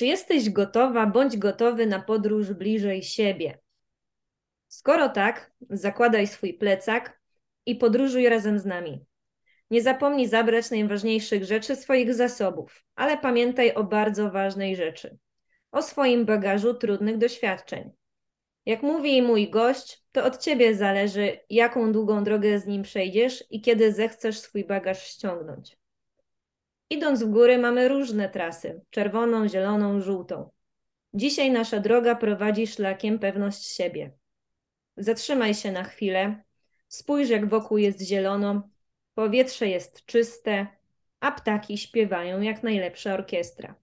[0.00, 3.58] Czy jesteś gotowa bądź gotowy na podróż bliżej siebie?
[4.68, 7.20] Skoro tak, zakładaj swój plecak
[7.66, 9.04] i podróżuj razem z nami.
[9.70, 15.18] Nie zapomnij zabrać najważniejszych rzeczy swoich zasobów, ale pamiętaj o bardzo ważnej rzeczy
[15.72, 17.90] o swoim bagażu trudnych doświadczeń.
[18.66, 23.60] Jak mówi mój gość, to od ciebie zależy, jaką długą drogę z nim przejdziesz i
[23.60, 25.79] kiedy zechcesz swój bagaż ściągnąć.
[26.90, 30.50] Idąc w góry mamy różne trasy: czerwoną, zieloną, żółtą.
[31.14, 34.12] Dzisiaj nasza droga prowadzi szlakiem pewność siebie.
[34.96, 36.42] Zatrzymaj się na chwilę,
[36.88, 38.68] spójrz, jak wokół jest zielono,
[39.14, 40.66] powietrze jest czyste,
[41.20, 43.74] a ptaki śpiewają jak najlepsza orkiestra.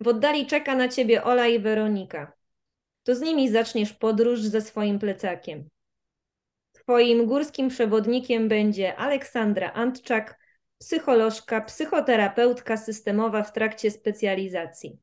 [0.00, 2.32] W oddali czeka na ciebie Ola i Weronika.
[3.02, 5.68] To z nimi zaczniesz podróż ze swoim plecakiem.
[6.72, 10.37] Twoim górskim przewodnikiem będzie Aleksandra Antczak,
[10.78, 14.98] psycholożka, psychoterapeutka systemowa w trakcie specjalizacji.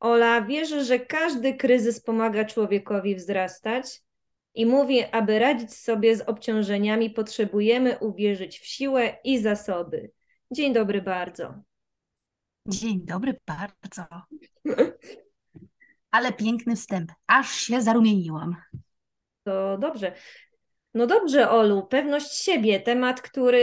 [0.00, 4.00] Ola wierzy, że każdy kryzys pomaga człowiekowi wzrastać
[4.54, 10.10] i mówi, aby radzić sobie z obciążeniami, potrzebujemy uwierzyć w siłę i zasoby.
[10.50, 11.54] Dzień dobry bardzo.
[12.68, 14.06] Dzień dobry bardzo.
[16.10, 17.12] Ale piękny wstęp.
[17.26, 18.56] Aż się zarumieniłam.
[19.44, 20.14] To dobrze.
[20.94, 23.58] No dobrze, Olu, pewność siebie, temat, który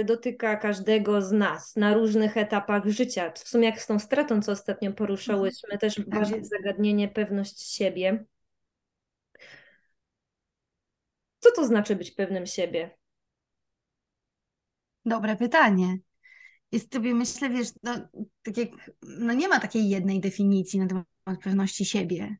[0.00, 3.32] y, dotyka każdego z nas na różnych etapach życia.
[3.32, 8.24] W sumie jak z tą stratą, co ostatnio poruszałyśmy, też tak ważne zagadnienie pewność siebie.
[11.38, 12.90] Co to znaczy być pewnym siebie?
[15.04, 15.98] Dobre pytanie.
[16.72, 17.94] Jest sobie, myślę, wiesz, no,
[18.42, 18.68] tak jak,
[19.02, 22.36] no nie ma takiej jednej definicji na temat pewności siebie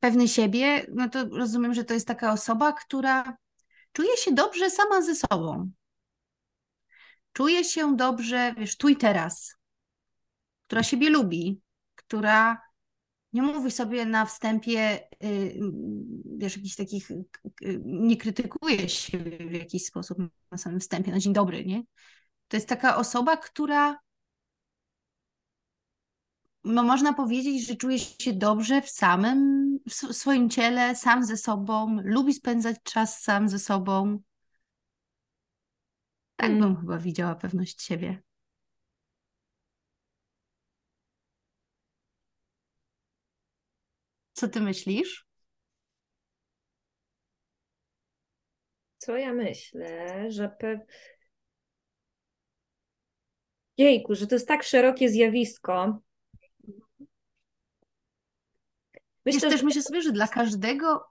[0.00, 3.36] pewny siebie, no to rozumiem, że to jest taka osoba, która
[3.92, 5.70] czuje się dobrze sama ze sobą.
[7.32, 9.54] Czuje się dobrze, wiesz, tu i teraz,
[10.66, 11.60] która siebie lubi,
[11.94, 12.62] która
[13.32, 15.54] nie mówi sobie na wstępie, yy,
[16.38, 17.10] wiesz, jakichś takich,
[17.60, 20.18] yy, nie krytykuje się w jakiś sposób
[20.50, 21.82] na samym wstępie, na dzień dobry, nie?
[22.48, 23.98] To jest taka osoba, która
[26.66, 32.00] no można powiedzieć, że czuje się dobrze w samym w swoim ciele, sam ze sobą,
[32.04, 34.18] lubi spędzać czas sam ze sobą.
[36.36, 36.60] Tak mm.
[36.60, 38.22] bym chyba widziała pewność siebie.
[44.32, 45.26] Co ty myślisz?
[48.98, 50.80] Co ja myślę, że pe...
[53.76, 56.00] Jejku, że to jest tak szerokie zjawisko,
[59.26, 61.04] Myślę, Wiesz, też myślę sobie, że dla każdego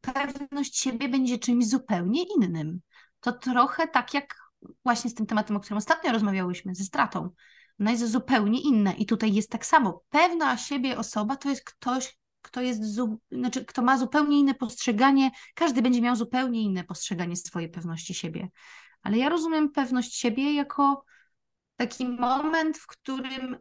[0.00, 2.80] pewność siebie będzie czymś zupełnie innym.
[3.20, 4.34] To trochę tak jak
[4.84, 7.30] właśnie z tym tematem, o którym ostatnio rozmawiałyśmy, ze stratą.
[7.80, 10.02] Ona jest zupełnie inna i tutaj jest tak samo.
[10.10, 12.82] Pewna siebie osoba to jest ktoś, kto jest,
[13.32, 18.48] znaczy, kto ma zupełnie inne postrzeganie, każdy będzie miał zupełnie inne postrzeganie swojej pewności siebie.
[19.02, 21.04] Ale ja rozumiem pewność siebie jako
[21.76, 23.56] taki moment, w którym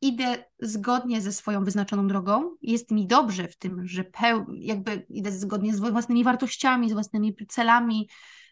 [0.00, 5.32] idę zgodnie ze swoją wyznaczoną drogą, jest mi dobrze w tym, że peł, jakby idę
[5.32, 8.08] zgodnie z własnymi wartościami, z własnymi celami,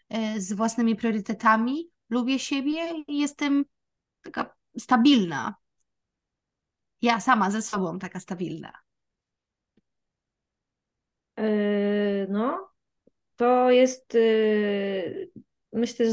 [0.09, 3.65] e, z własnymi priorytetami, lubię siebie i jestem
[4.21, 5.55] taka stabilna.
[7.01, 8.73] Ja sama ze sobą taka stabilna.
[11.37, 12.69] Yy, no,
[13.35, 15.31] to jest yy,
[15.73, 16.05] myślę,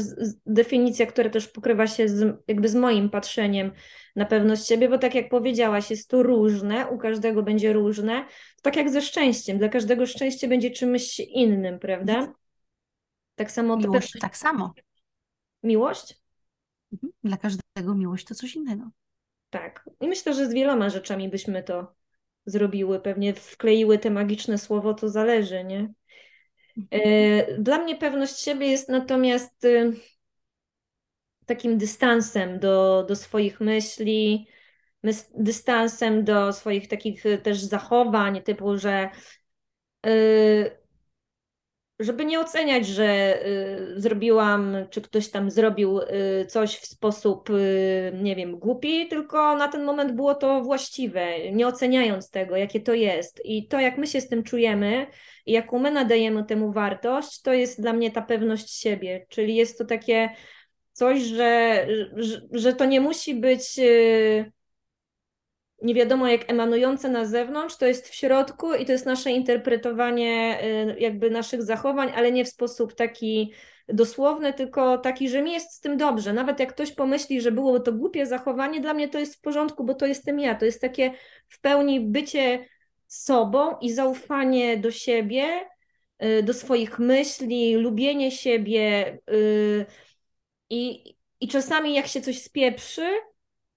[0.45, 3.71] definicja, która też pokrywa się z, jakby z moim patrzeniem
[4.15, 8.25] na pewność siebie, bo tak jak powiedziałaś, jest to różne, u każdego będzie różne,
[8.61, 12.33] tak jak ze szczęściem, dla każdego szczęście będzie czymś innym, prawda?
[13.35, 14.73] Tak samo Miłość tak samo.
[15.63, 16.19] Miłość?
[16.93, 17.13] Mhm.
[17.23, 18.89] Dla każdego miłość to coś innego.
[19.49, 19.89] Tak.
[20.01, 21.95] I myślę, że z wieloma rzeczami byśmy to
[22.45, 22.99] zrobiły.
[22.99, 25.93] Pewnie wkleiły te magiczne słowo, to zależy, nie?
[26.91, 29.93] E, dla mnie pewność siebie jest natomiast y,
[31.45, 34.47] takim dystansem do, do swoich myśli,
[35.37, 39.09] dystansem do swoich takich y, też zachowań, typu, że
[40.05, 40.84] y,
[41.99, 48.11] żeby nie oceniać, że y, zrobiłam, czy ktoś tam zrobił y, coś w sposób, y,
[48.21, 52.93] nie wiem, głupi, tylko na ten moment było to właściwe, nie oceniając tego, jakie to
[52.93, 53.41] jest.
[53.45, 55.07] I to, jak my się z tym czujemy
[55.45, 59.25] i jaką my nadajemy temu wartość, to jest dla mnie ta pewność siebie.
[59.29, 60.29] Czyli jest to takie
[60.91, 63.79] coś, że, że, że to nie musi być
[65.85, 70.59] nie wiadomo jak emanujące na zewnątrz, to jest w środku i to jest nasze interpretowanie
[70.63, 73.53] y, jakby naszych zachowań, ale nie w sposób taki
[73.87, 76.33] dosłowny, tylko taki, że mi jest z tym dobrze.
[76.33, 79.83] Nawet jak ktoś pomyśli, że byłoby to głupie zachowanie, dla mnie to jest w porządku,
[79.83, 80.55] bo to jestem ja.
[80.55, 81.13] To jest takie
[81.49, 82.65] w pełni bycie
[83.07, 85.45] sobą i zaufanie do siebie,
[86.23, 89.17] y, do swoich myśli, lubienie siebie.
[89.31, 89.85] Y,
[90.69, 93.07] I, i czasami, jak się coś spieprzy,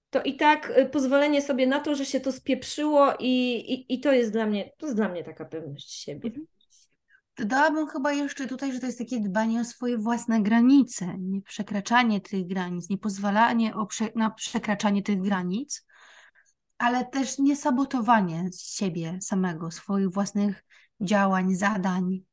[0.09, 3.99] to i tak y, pozwolenie sobie na to, że się to spieprzyło, i, i, i
[3.99, 6.29] to jest dla mnie, to jest dla mnie taka pewność siebie.
[6.29, 6.47] Mhm.
[7.37, 12.21] Dodałabym chyba jeszcze tutaj, że to jest takie dbanie o swoje własne granice, nie przekraczanie
[12.21, 15.85] tych granic, nie pozwalanie prze, na przekraczanie tych granic,
[16.77, 20.65] ale też nie sabotowanie siebie samego, swoich własnych
[21.01, 22.23] działań, zadań,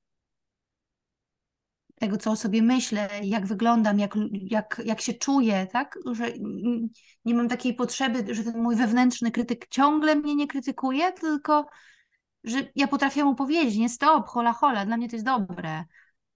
[2.01, 5.99] tego, co o sobie myślę, jak wyglądam, jak, jak, jak się czuję, tak?
[6.13, 6.27] Że
[7.25, 11.67] nie mam takiej potrzeby, że ten mój wewnętrzny krytyk ciągle mnie nie krytykuje, tylko
[12.45, 15.85] że ja potrafię mu powiedzieć, nie stop, hola hola, dla mnie to jest dobre,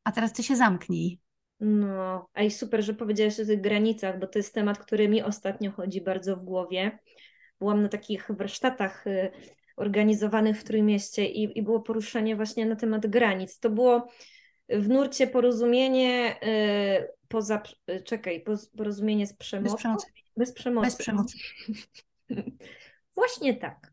[0.05, 1.21] a teraz ty się zamknij.
[1.61, 5.23] No, a i super, że powiedziałaś o tych granicach, bo to jest temat, który mi
[5.23, 6.99] ostatnio chodzi bardzo w głowie.
[7.59, 9.31] Byłam na takich warsztatach y,
[9.77, 13.59] organizowanych w Trójmieście i, i było poruszenie właśnie na temat granic.
[13.59, 14.09] To było
[14.71, 17.63] w nurcie porozumienie y, poza,
[18.05, 18.45] czekaj,
[18.77, 19.73] porozumienie z przemocą?
[19.73, 20.07] Bez przemocy.
[20.37, 20.87] Bez przemocy.
[20.87, 21.39] Bez przemocy.
[23.15, 23.93] Właśnie tak.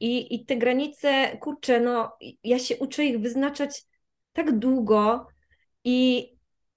[0.00, 3.84] I, I te granice, kurczę, no ja się uczę ich wyznaczać
[4.32, 5.26] tak długo
[5.84, 6.18] i,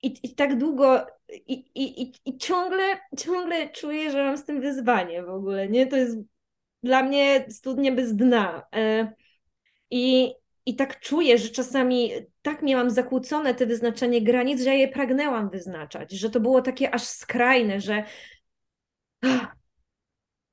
[0.03, 1.05] i, i tak długo
[1.47, 2.83] i, i, i, i ciągle,
[3.17, 5.87] ciągle czuję, że mam z tym wyzwanie w ogóle, nie?
[5.87, 6.17] To jest
[6.83, 8.67] dla mnie studnie bez dna.
[8.75, 9.13] E,
[9.91, 10.33] I,
[10.65, 12.11] i tak czuję, że czasami
[12.41, 16.93] tak miałam zakłócone te wyznaczenie granic, że ja je pragnęłam wyznaczać, że to było takie
[16.93, 18.03] aż skrajne, że,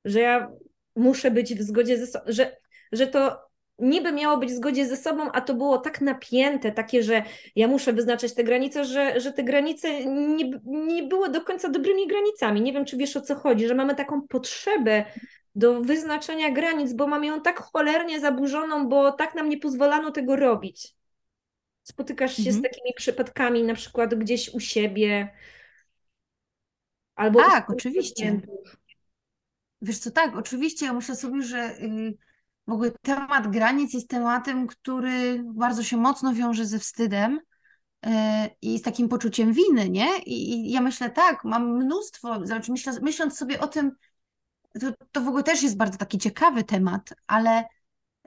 [0.05, 0.51] że ja
[0.95, 2.57] muszę być w zgodzie ze sobą, że,
[2.91, 7.03] że to niby miało być w zgodzie ze sobą, a to było tak napięte, takie,
[7.03, 7.23] że
[7.55, 12.07] ja muszę wyznaczać te granice, że, że te granice nie, nie były do końca dobrymi
[12.07, 12.61] granicami.
[12.61, 15.05] Nie wiem, czy wiesz o co chodzi, że mamy taką potrzebę
[15.55, 20.35] do wyznaczenia granic, bo mamy ją tak cholernie zaburzoną, bo tak nam nie pozwalano tego
[20.35, 20.95] robić.
[21.83, 22.55] Spotykasz się mhm.
[22.55, 25.33] z takimi przypadkami, na przykład gdzieś u siebie.
[27.15, 28.41] Albo tak, oczywiście.
[29.81, 30.85] Wiesz co, tak, oczywiście.
[30.85, 32.17] Ja myślę sobie, że y,
[32.67, 37.39] w ogóle temat granic jest tematem, który bardzo się mocno wiąże ze wstydem
[38.05, 38.09] y,
[38.61, 40.17] i z takim poczuciem winy, nie?
[40.25, 43.91] I, ja myślę, tak, mam mnóstwo, znaczy myśląc sobie o tym,
[44.81, 47.65] to, to w ogóle też jest bardzo taki ciekawy temat, ale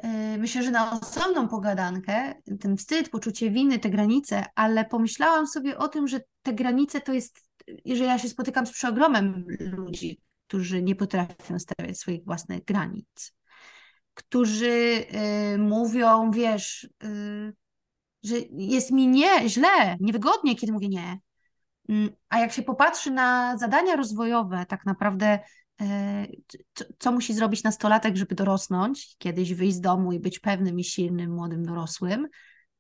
[0.02, 5.78] yy, myślę, że na osobną pogadankę, ten wstyd, poczucie winy, te granice, ale pomyślałam sobie
[5.78, 7.40] o tym, że te granice to jest,
[7.86, 13.34] że ja się spotykam z przeogromem ludzi, którzy nie potrafią stawiać swoich własnych granic,
[14.14, 15.06] którzy
[15.50, 17.54] yy, mówią, wiesz, yy,
[18.22, 21.18] że jest mi nie, źle, niewygodnie, kiedy mówię nie.
[21.88, 25.38] Mm, a jak się popatrzy na zadania rozwojowe, tak naprawdę
[26.74, 30.84] co, co, musi zrobić nastolatek, żeby dorosnąć, kiedyś wyjść z domu i być pewnym i
[30.84, 32.28] silnym młodym dorosłym,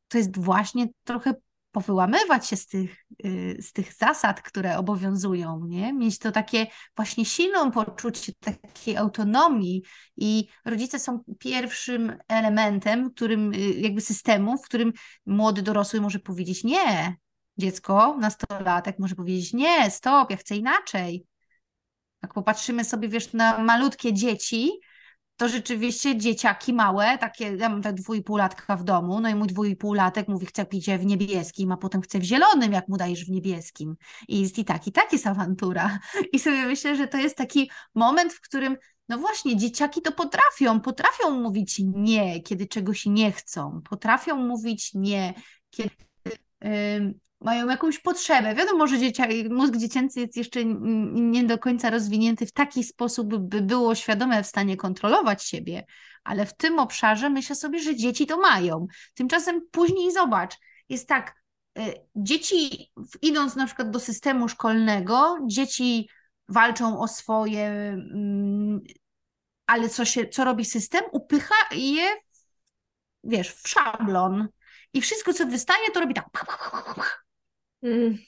[0.08, 1.34] to jest właśnie trochę
[1.72, 5.92] powyłamywać się z tych, y, z tych zasad, które obowiązują, nie?
[5.92, 6.66] mieć to takie
[6.96, 9.82] właśnie silną poczucie takiej autonomii
[10.16, 14.92] i rodzice są pierwszym elementem, którym y, jakby systemu, w którym
[15.26, 17.16] młody dorosły może powiedzieć nie,
[17.58, 21.26] dziecko, nastolatek może powiedzieć nie, stop, ja chcę inaczej,
[22.22, 24.70] jak popatrzymy sobie, wiesz, na malutkie dzieci,
[25.36, 30.28] to rzeczywiście dzieciaki małe, takie, ja mam tak dwójpółlatka w domu, no i mój dwójpółlatek
[30.28, 33.96] mówi, chce pić w niebieskim, a potem chce w zielonym, jak mu dajesz w niebieskim.
[34.28, 35.98] I jest i tak, i tak jest awantura.
[36.32, 38.76] I sobie myślę, że to jest taki moment, w którym
[39.08, 45.34] no właśnie, dzieciaki to potrafią, potrafią mówić nie, kiedy czegoś nie chcą, potrafią mówić nie,
[45.70, 45.94] kiedy
[47.44, 48.54] mają jakąś potrzebę.
[48.54, 50.64] Wiadomo, że dzieciak, mózg dziecięcy jest jeszcze
[51.14, 55.84] nie do końca rozwinięty w taki sposób, by było świadome w stanie kontrolować siebie,
[56.24, 58.86] ale w tym obszarze myślę sobie, że dzieci to mają.
[59.14, 60.54] Tymczasem później zobacz,
[60.88, 61.34] jest tak,
[61.78, 61.82] y,
[62.16, 62.90] dzieci
[63.22, 66.08] idąc na przykład do systemu szkolnego, dzieci
[66.48, 68.80] walczą o swoje, mm,
[69.66, 71.02] ale co, się, co robi system?
[71.12, 72.06] Upycha je,
[73.24, 74.48] wiesz, w szablon.
[74.92, 76.26] I wszystko, co wystaje, to robi tak
[77.82, 78.18] mm,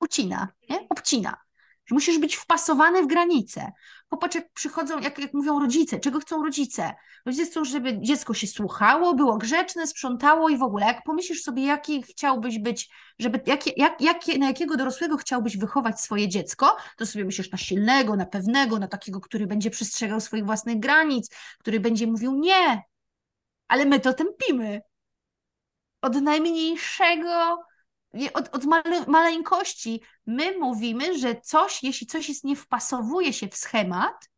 [0.00, 0.86] ucina, nie?
[0.88, 1.36] obcina.
[1.86, 3.72] Że musisz być wpasowany w granice.
[4.08, 6.94] Popatrz, jak przychodzą, jak, jak mówią rodzice, czego chcą rodzice.
[7.26, 10.86] Rodzice chcą, żeby dziecko się słuchało, było grzeczne, sprzątało i w ogóle.
[10.86, 16.28] Jak pomyślisz sobie, jaki chciałbyś być, żeby, jakie, jak, na jakiego dorosłego chciałbyś wychować swoje
[16.28, 20.80] dziecko, to sobie myślisz na silnego, na pewnego, na takiego, który będzie przestrzegał swoich własnych
[20.80, 22.82] granic, który będzie mówił nie.
[23.68, 24.80] Ale my to tępimy.
[26.02, 27.58] Od najmniejszego
[28.34, 33.56] od, od male, maleńkości my mówimy, że coś, jeśli coś jest nie wpasowuje się w
[33.56, 34.30] schemat,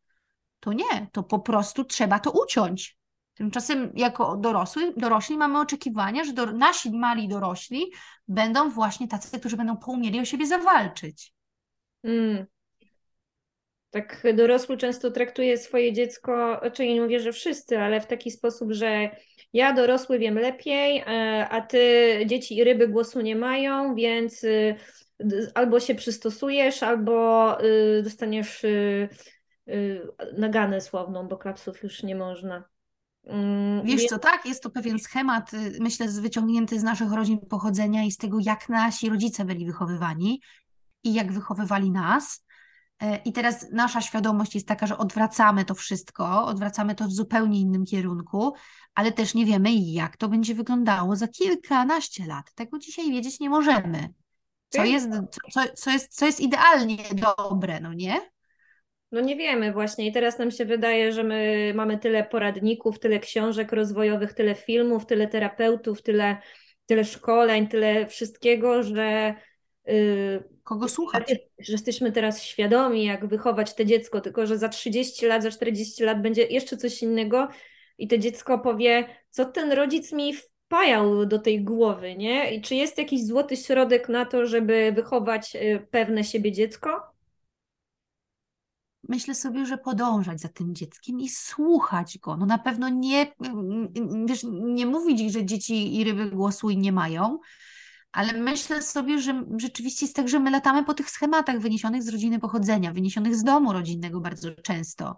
[0.59, 2.97] to nie, to po prostu trzeba to uciąć.
[3.33, 7.91] Tymczasem jako dorosły, dorośli mamy oczekiwania, że do, nasi mali dorośli
[8.27, 11.33] będą właśnie tacy, którzy będą poumieli o siebie zawalczyć.
[12.03, 12.45] Mm.
[13.89, 18.31] Tak dorosły często traktuje swoje dziecko, czyli znaczy nie mówię, że wszyscy, ale w taki
[18.31, 19.15] sposób, że
[19.53, 24.75] ja dorosły wiem lepiej, e, a ty dzieci i ryby głosu nie mają, więc y,
[25.55, 29.09] albo się przystosujesz, albo y, dostaniesz y,
[30.37, 32.63] naganę słowną, bo klapsów już nie można.
[33.23, 38.11] Mm, Wiesz co, tak, jest to pewien schemat, myślę, wyciągnięty z naszych rodzin pochodzenia i
[38.11, 40.41] z tego, jak nasi rodzice byli wychowywani
[41.03, 42.45] i jak wychowywali nas.
[43.01, 47.59] E, I teraz nasza świadomość jest taka, że odwracamy to wszystko, odwracamy to w zupełnie
[47.59, 48.53] innym kierunku,
[48.95, 52.53] ale też nie wiemy, jak to będzie wyglądało za kilkanaście lat.
[52.53, 54.09] Tego dzisiaj wiedzieć nie możemy.
[54.69, 55.09] Co jest,
[55.51, 56.97] co, co jest, co jest idealnie
[57.37, 58.21] dobre, no nie?
[59.11, 63.19] No nie wiemy właśnie i teraz nam się wydaje, że my mamy tyle poradników, tyle
[63.19, 66.37] książek rozwojowych, tyle filmów, tyle terapeutów, tyle,
[66.85, 69.35] tyle szkoleń, tyle wszystkiego, że
[70.63, 71.35] kogo słuchać?
[71.59, 76.03] Że jesteśmy teraz świadomi, jak wychować te dziecko, tylko że za 30 lat, za 40
[76.03, 77.47] lat będzie jeszcze coś innego
[77.97, 82.55] i to dziecko powie, co ten rodzic mi wpajał do tej głowy, nie?
[82.55, 87.11] I czy jest jakiś złoty środek na to, żeby wychować y, pewne siebie dziecko?
[89.11, 92.37] myślę sobie, że podążać za tym dzieckiem i słuchać go.
[92.37, 93.33] No na pewno nie,
[94.25, 97.39] wiesz, nie mówić, że dzieci i ryby głosu nie mają,
[98.11, 102.09] ale myślę sobie, że rzeczywiście jest tak, że my latamy po tych schematach wyniesionych z
[102.09, 105.17] rodziny pochodzenia, wyniesionych z domu rodzinnego bardzo często.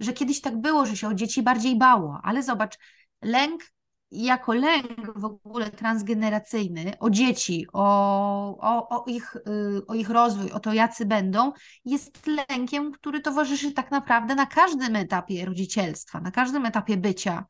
[0.00, 2.78] Że kiedyś tak było, że się o dzieci bardziej bało, ale zobacz,
[3.22, 3.62] lęk
[4.12, 10.50] jako lęk w ogóle transgeneracyjny o dzieci, o, o, o, ich, y, o ich rozwój,
[10.50, 11.52] o to, jacy będą,
[11.84, 17.46] jest lękiem, który towarzyszy tak naprawdę na każdym etapie rodzicielstwa, na każdym etapie bycia.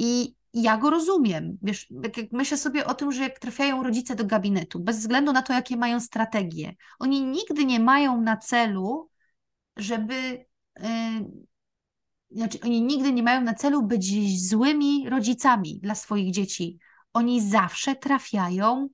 [0.00, 1.58] I ja go rozumiem.
[1.62, 5.42] Wiesz, jak, myślę sobie o tym, że jak trafiają rodzice do gabinetu, bez względu na
[5.42, 9.10] to, jakie mają strategie, oni nigdy nie mają na celu,
[9.76, 10.46] żeby.
[10.76, 10.86] Yy,
[12.30, 14.04] znaczy, oni nigdy nie mają na celu być
[14.48, 16.78] złymi rodzicami dla swoich dzieci.
[17.12, 18.88] Oni zawsze trafiają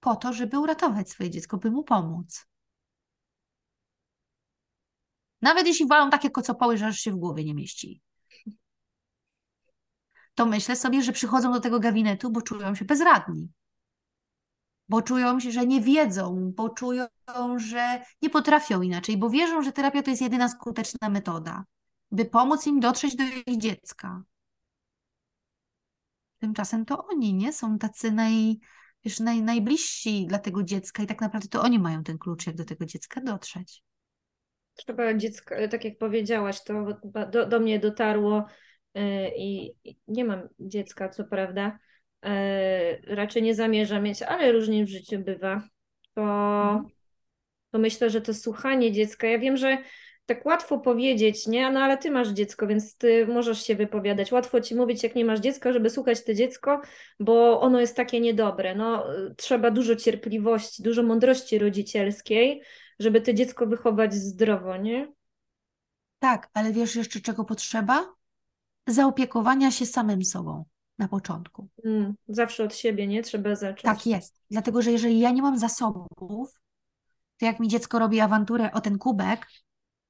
[0.00, 2.46] po to, żeby uratować swoje dziecko, by mu pomóc.
[5.42, 8.02] Nawet jeśli walą takie kocopoły, że aż się w głowie nie mieści
[10.34, 13.48] to myślę sobie, że przychodzą do tego gabinetu, bo czują się bezradni.
[14.88, 17.06] Bo czują że nie wiedzą, bo czują,
[17.56, 21.64] że nie potrafią inaczej, bo wierzą, że terapia to jest jedyna skuteczna metoda,
[22.10, 24.22] by pomóc im dotrzeć do ich dziecka.
[26.38, 28.58] Tymczasem to oni nie są tacy naj,
[29.04, 32.56] wiesz, naj, najbliżsi dla tego dziecka i tak naprawdę to oni mają ten klucz, jak
[32.56, 33.82] do tego dziecka dotrzeć.
[34.74, 36.86] Trzeba dziecko, tak jak powiedziałaś, to
[37.30, 38.44] do, do mnie dotarło,
[39.36, 39.74] i
[40.08, 41.78] nie mam dziecka, co prawda,
[42.24, 45.62] e, raczej nie zamierzam mieć, ale różnie w życiu bywa,
[46.14, 46.22] to,
[47.70, 49.78] to myślę, że to słuchanie dziecka, ja wiem, że
[50.26, 51.70] tak łatwo powiedzieć, nie?
[51.70, 54.32] No ale ty masz dziecko, więc ty możesz się wypowiadać.
[54.32, 56.80] Łatwo ci mówić, jak nie masz dziecka, żeby słuchać to dziecko,
[57.20, 58.74] bo ono jest takie niedobre.
[58.74, 62.62] No, trzeba dużo cierpliwości, dużo mądrości rodzicielskiej,
[62.98, 65.12] żeby to dziecko wychować zdrowo, nie?
[66.18, 68.14] Tak, ale wiesz jeszcze czego potrzeba?
[68.86, 70.64] Zaopiekowania się samym sobą
[70.98, 71.68] na początku.
[71.84, 73.22] Mm, zawsze od siebie, nie?
[73.22, 73.82] Trzeba zacząć.
[73.82, 74.40] Tak jest.
[74.50, 76.60] Dlatego, że jeżeli ja nie mam zasobów,
[77.38, 79.46] to jak mi dziecko robi awanturę o ten kubek,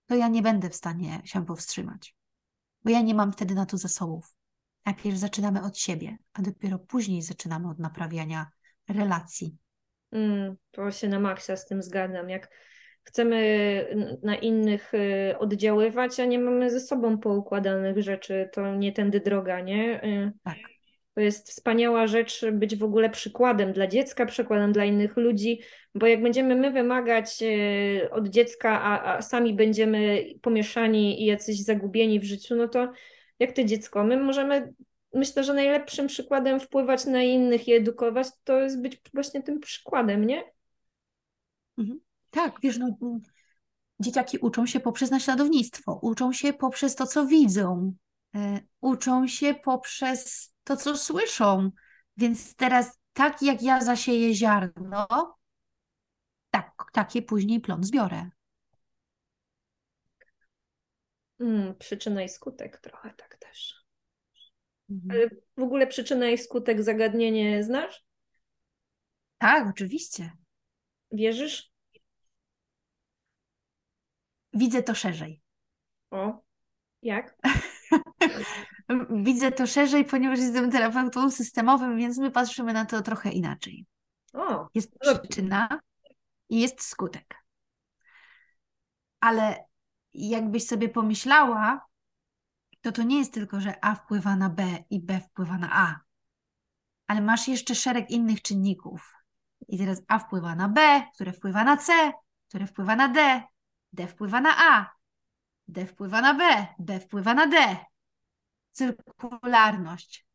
[0.06, 2.14] to ja nie będę w stanie się powstrzymać.
[2.84, 4.36] Bo ja nie mam wtedy na to zasobów.
[4.86, 8.50] Najpierw zaczynamy od siebie, a dopiero później zaczynamy od naprawiania
[8.88, 9.56] relacji.
[10.12, 12.30] Mm, to się na maksa z tym zgadzam.
[12.30, 12.50] Jak
[13.04, 19.20] chcemy na innych y, oddziaływać, a nie mamy ze sobą poukładanych rzeczy, to nie tędy
[19.20, 20.04] droga, nie?
[20.04, 20.56] Y, tak.
[21.14, 25.60] To jest wspaniała rzecz być w ogóle przykładem dla dziecka, przykładem dla innych ludzi,
[25.94, 31.64] bo jak będziemy my wymagać y, od dziecka, a, a sami będziemy pomieszani i jacyś
[31.64, 32.92] zagubieni w życiu, no to
[33.38, 34.04] jak to dziecko?
[34.04, 34.72] My możemy,
[35.14, 40.24] myślę, że najlepszym przykładem wpływać na innych i edukować, to jest być właśnie tym przykładem,
[40.24, 40.44] nie?
[41.78, 42.00] Mhm.
[42.34, 42.96] Tak, wiesz, no,
[44.00, 47.94] dzieciaki uczą się poprzez naśladownictwo, uczą się poprzez to, co widzą,
[48.36, 51.70] e, uczą się poprzez to, co słyszą.
[52.16, 55.06] Więc teraz, tak jak ja zasieję ziarno,
[56.50, 58.30] tak, takie później plon zbiorę.
[61.38, 63.84] Hmm, przyczyna i skutek trochę tak też.
[64.90, 65.10] Mhm.
[65.10, 68.04] Ale w ogóle przyczyna i skutek zagadnienie znasz?
[69.38, 70.32] Tak, oczywiście.
[71.12, 71.73] Wierzysz?
[74.54, 75.42] Widzę to szerzej.
[76.10, 76.42] O,
[77.02, 77.36] jak?
[79.24, 83.86] Widzę to szerzej, ponieważ jestem terapeutą systemowym, więc my patrzymy na to trochę inaczej.
[84.32, 85.80] O, jest przyczyna
[86.48, 87.36] i jest skutek.
[89.20, 89.64] Ale
[90.14, 91.86] jakbyś sobie pomyślała,
[92.80, 96.00] to to nie jest tylko, że A wpływa na B i B wpływa na A,
[97.06, 99.14] ale masz jeszcze szereg innych czynników.
[99.68, 102.12] I teraz A wpływa na B, które wpływa na C,
[102.48, 103.42] które wpływa na D,
[103.94, 104.90] D wpływa na A,
[105.68, 107.76] D wpływa na B, B wpływa na D.
[108.72, 110.26] Cyrkularność,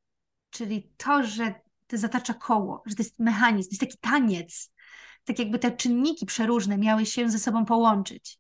[0.50, 4.74] czyli to, że to zatacza koło, że to jest mechanizm, to jest taki taniec.
[5.24, 8.39] Tak jakby te czynniki przeróżne miały się ze sobą połączyć.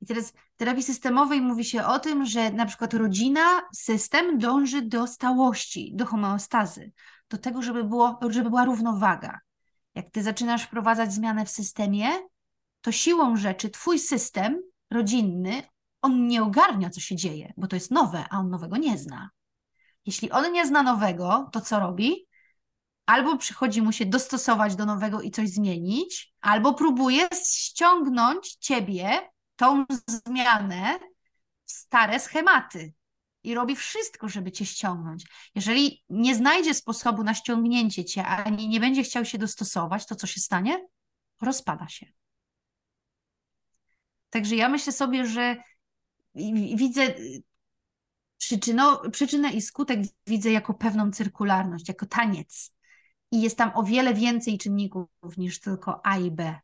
[0.00, 4.82] I teraz w terapii systemowej mówi się o tym, że na przykład rodzina, system dąży
[4.82, 6.92] do stałości, do homeostazy,
[7.30, 9.40] do tego, żeby, było, żeby była równowaga.
[9.94, 12.08] Jak ty zaczynasz wprowadzać zmianę w systemie,
[12.86, 15.62] to siłą rzeczy twój system rodzinny,
[16.02, 19.30] on nie ogarnia, co się dzieje, bo to jest nowe, a on nowego nie zna.
[20.04, 22.26] Jeśli on nie zna nowego, to co robi?
[23.06, 29.20] Albo przychodzi mu się dostosować do nowego i coś zmienić, albo próbuje ściągnąć ciebie,
[29.56, 30.98] tą zmianę,
[31.64, 32.92] w stare schematy
[33.42, 35.24] i robi wszystko, żeby cię ściągnąć.
[35.54, 40.26] Jeżeli nie znajdzie sposobu na ściągnięcie cię, ani nie będzie chciał się dostosować, to co
[40.26, 40.86] się stanie?
[41.40, 42.06] Rozpada się.
[44.36, 45.56] Także ja myślę sobie, że
[46.74, 47.02] widzę
[48.38, 52.74] przyczyno, przyczynę i skutek widzę jako pewną cyrkularność, jako taniec.
[53.32, 56.54] I jest tam o wiele więcej czynników niż tylko A i B.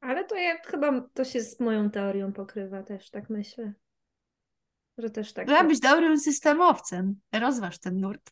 [0.00, 3.72] Ale to ja chyba to się z moją teorią pokrywa też, tak myślę.
[4.98, 5.46] Że też tak.
[5.46, 7.20] Trzeba być dobrym systemowcem.
[7.32, 8.30] Rozważ ten nurt.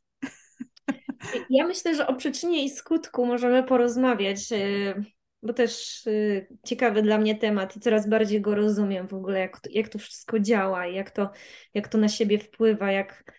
[1.50, 7.18] Ja myślę, że o przyczynie i skutku możemy porozmawiać, y, bo też y, ciekawy dla
[7.18, 10.86] mnie temat i coraz bardziej go rozumiem w ogóle, jak to, jak to wszystko działa,
[10.86, 11.30] jak to,
[11.74, 13.32] jak to na siebie wpływa, jak.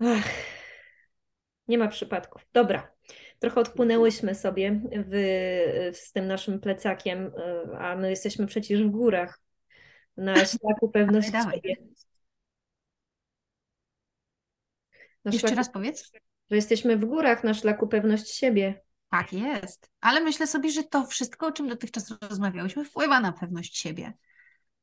[0.00, 0.28] Ach,
[1.68, 2.46] nie ma przypadków.
[2.52, 2.92] Dobra.
[3.38, 5.12] Trochę odpłynęłyśmy sobie w,
[5.92, 9.40] z tym naszym plecakiem, y, a my jesteśmy przecież w górach
[10.16, 11.76] na szlaku pewności dawaj, siebie.
[15.24, 16.12] Na Jeszcze szlaku, raz powiedz.
[16.50, 18.80] Że jesteśmy w górach na szlaku pewność siebie.
[19.10, 19.90] Tak jest.
[20.00, 24.12] Ale myślę sobie, że to wszystko, o czym dotychczas rozmawiałyśmy, wpływa na pewność siebie.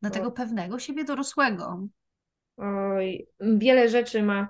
[0.02, 1.88] Na tego pewnego siebie dorosłego.
[2.58, 4.50] Oj, wiele rzeczy ma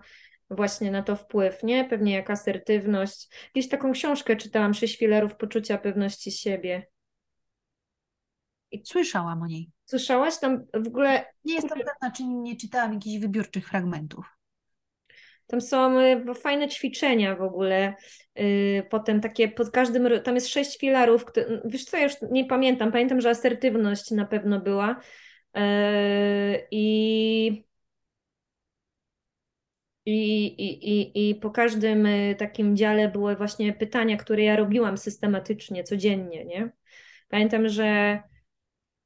[0.49, 1.85] właśnie na to wpływ, nie?
[1.85, 3.49] Pewnie jak asertywność.
[3.53, 6.87] Gdzieś taką książkę czytałam, Sześć filarów poczucia pewności siebie.
[8.71, 9.71] I słyszałam o niej.
[9.85, 11.25] Słyszałaś tam w ogóle...
[11.45, 14.25] Nie jestem pewna, czy nie czytałam jakichś wybiórczych fragmentów.
[15.47, 17.95] Tam są y, fajne ćwiczenia w ogóle.
[18.39, 21.25] Y, potem takie pod każdym, tam jest sześć filarów.
[21.65, 22.91] Wiesz co, ja już nie pamiętam.
[22.91, 24.99] Pamiętam, że asertywność na pewno była.
[25.57, 25.61] Y,
[26.71, 27.65] I
[30.05, 35.83] i, i, i, I po każdym takim dziale były właśnie pytania, które ja robiłam systematycznie,
[35.83, 36.71] codziennie, nie?
[37.29, 38.19] Pamiętam, że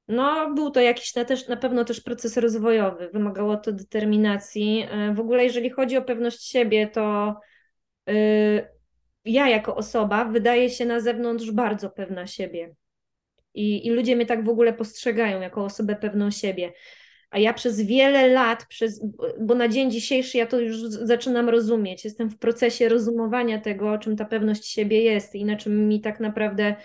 [0.10, 4.86] no, był to jakiś na, też, na pewno też proces rozwojowy, wymagało to determinacji.
[4.92, 7.36] E, w ogóle, jeżeli chodzi o pewność siebie, to
[8.08, 8.68] yy,
[9.26, 12.76] ja jako osoba wydaje się na zewnątrz bardzo pewna siebie.
[13.54, 16.74] I, I ludzie mnie tak w ogóle postrzegają jako osobę pewną siebie.
[17.30, 19.02] A ja przez wiele lat, przez,
[19.40, 24.16] bo na dzień dzisiejszy ja to już zaczynam rozumieć, jestem w procesie rozumowania tego, czym
[24.16, 26.76] ta pewność siebie jest i na czym mi tak naprawdę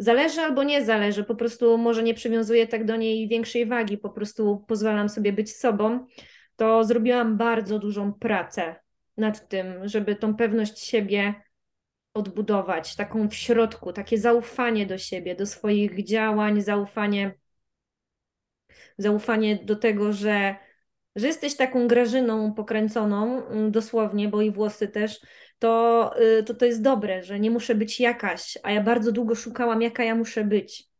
[0.00, 4.10] zależy albo nie zależy, po prostu może nie przywiązuję tak do niej większej wagi, po
[4.10, 6.06] prostu pozwalam sobie być sobą,
[6.56, 8.76] to zrobiłam bardzo dużą pracę
[9.16, 11.34] nad tym, żeby tą pewność siebie
[12.14, 17.34] odbudować, taką w środku, takie zaufanie do siebie, do swoich działań, zaufanie
[18.98, 20.56] zaufanie do tego, że,
[21.16, 25.20] że jesteś taką grażyną pokręconą, mm, dosłownie, bo i włosy też,
[25.58, 29.34] to, y, to to jest dobre, że nie muszę być jakaś, a ja bardzo długo
[29.34, 30.90] szukałam, jaka ja muszę być.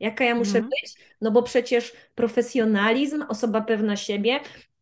[0.00, 0.68] Jaka ja muszę mhm.
[0.68, 0.94] być?
[1.20, 4.40] No bo przecież profesjonalizm, osoba pewna siebie,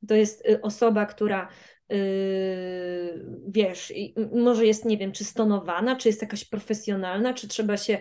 [0.08, 1.48] to jest y, osoba, która
[1.90, 3.92] Yy, wiesz,
[4.32, 7.98] może jest, nie wiem, czy stonowana, czy jest jakaś profesjonalna, czy trzeba się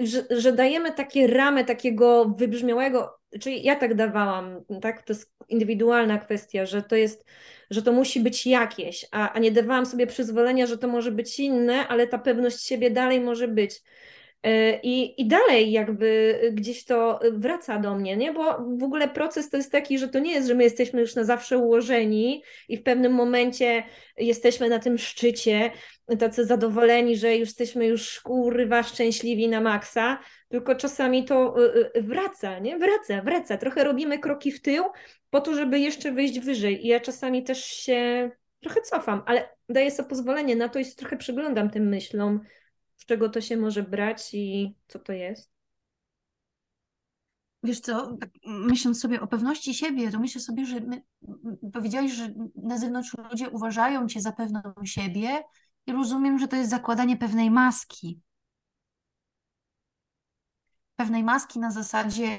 [0.00, 5.02] że, że, dajemy takie ramy takiego wybrzmiałego, czyli ja tak dawałam, tak?
[5.02, 7.24] To jest indywidualna kwestia, że to jest,
[7.70, 11.40] że to musi być jakieś, a, a nie dawałam sobie przyzwolenia, że to może być
[11.40, 13.82] inne, ale ta pewność siebie dalej może być.
[14.42, 18.32] E, I, I dalej jakby gdzieś to wraca do mnie, nie?
[18.32, 21.14] Bo w ogóle proces to jest taki, że to nie jest, że my jesteśmy już
[21.14, 23.82] na zawsze ułożeni i w pewnym momencie
[24.16, 25.70] jesteśmy na tym szczycie,
[26.18, 32.02] tacy zadowoleni, że już jesteśmy już kurwa szczęśliwi na maksa, tylko czasami to y, y,
[32.02, 32.78] wraca, nie?
[32.78, 33.56] Wraca, wraca.
[33.56, 34.84] Trochę robimy kroki w tył
[35.30, 36.86] po to, żeby jeszcze wyjść wyżej.
[36.86, 41.16] I ja czasami też się trochę cofam, ale daję sobie pozwolenie na to i trochę
[41.16, 42.40] przyglądam tym myślom,
[43.08, 45.50] czego to się może brać i co to jest.
[47.62, 51.02] Wiesz co, tak myśląc sobie o pewności siebie, to myślę sobie, że my,
[51.72, 55.42] powiedziałeś, że na zewnątrz ludzie uważają cię za pewną siebie
[55.86, 58.20] i rozumiem, że to jest zakładanie pewnej maski.
[60.96, 62.38] Pewnej maski na zasadzie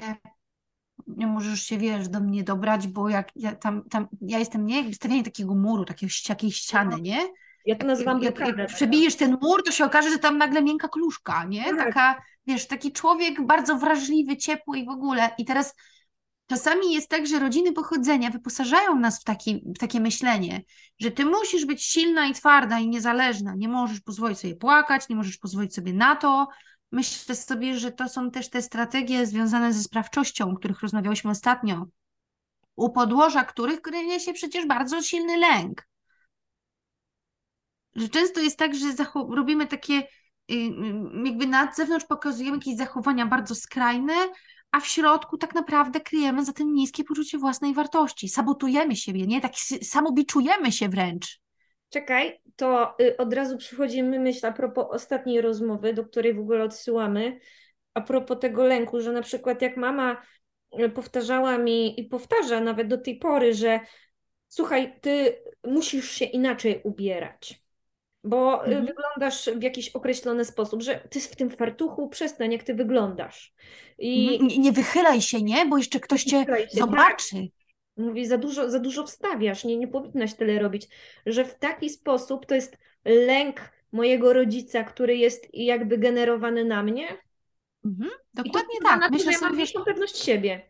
[1.06, 4.94] nie możesz się, wiesz, do mnie dobrać, bo jak ja tam, tam ja jestem, nie,
[4.94, 7.28] stawianie takiego muru, takiej, takiej ściany, nie?
[7.66, 10.88] Ja to nazywam jak, jak, przebijesz ten mur, to się okaże, że tam nagle miękka
[10.88, 11.64] kluszka, nie?
[11.64, 11.78] Tak.
[11.78, 15.30] Taka, wiesz, taki człowiek bardzo wrażliwy, ciepły i w ogóle.
[15.38, 15.74] I teraz
[16.46, 20.62] czasami jest tak, że rodziny pochodzenia wyposażają nas w, taki, w takie myślenie,
[21.00, 25.16] że ty musisz być silna i twarda i niezależna, nie możesz pozwolić sobie płakać, nie
[25.16, 26.48] możesz pozwolić sobie na to.
[26.92, 31.86] Myślę sobie, że to są też te strategie związane ze sprawczością, o których rozmawiałyśmy ostatnio,
[32.76, 35.89] u podłoża których kryje się przecież bardzo silny lęk
[37.94, 40.68] że często jest tak, że robimy takie, y, y,
[41.24, 44.14] jakby na zewnątrz pokazujemy jakieś zachowania bardzo skrajne,
[44.70, 48.28] a w środku tak naprawdę kryjemy za tym niskie poczucie własnej wartości.
[48.28, 49.40] Sabotujemy siebie, nie?
[49.40, 51.40] Tak samobiczujemy się wręcz.
[51.88, 56.40] Czekaj, to y, od razu przychodzi mi myśl a propos ostatniej rozmowy, do której w
[56.40, 57.40] ogóle odsyłamy,
[57.94, 60.22] a propos tego lęku, że na przykład jak mama
[60.94, 63.80] powtarzała mi i powtarza nawet do tej pory, że
[64.48, 67.59] słuchaj, ty musisz się inaczej ubierać
[68.24, 68.86] bo y, mhm.
[68.86, 73.54] wyglądasz w jakiś określony sposób, że ty w tym fartuchu przestań, jak ty wyglądasz.
[73.98, 75.66] I nie, nie wychylaj się, nie?
[75.66, 77.36] Bo jeszcze ktoś cię się, zobaczy.
[77.36, 77.44] Tak.
[77.96, 80.88] Mówi, za dużo, za dużo wstawiasz, nie, nie powinnaś tyle robić.
[81.26, 87.08] Że w taki sposób to jest lęk mojego rodzica, który jest jakby generowany na mnie.
[87.84, 89.10] Mhm, dokładnie tak.
[89.10, 90.69] Myślę, że ja mam większą pewność siebie.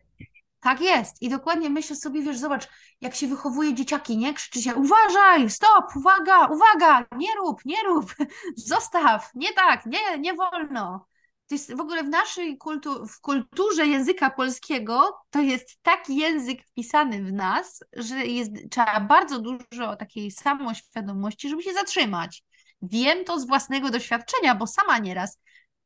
[0.61, 1.21] Tak jest.
[1.21, 2.67] I dokładnie myślę sobie, wiesz, zobacz,
[3.01, 4.33] jak się wychowuje dzieciaki, nie?
[4.33, 8.15] Krzyczy się, uważaj, stop, uwaga, uwaga, nie rób, nie rób,
[8.55, 11.07] zostaw, nie tak, nie, nie wolno.
[11.47, 16.63] To jest w ogóle w naszej kultu, w kulturze języka polskiego to jest taki język
[16.67, 22.43] wpisany w nas, że jest, trzeba bardzo dużo takiej samoświadomości, żeby się zatrzymać.
[22.81, 25.39] Wiem to z własnego doświadczenia, bo sama nieraz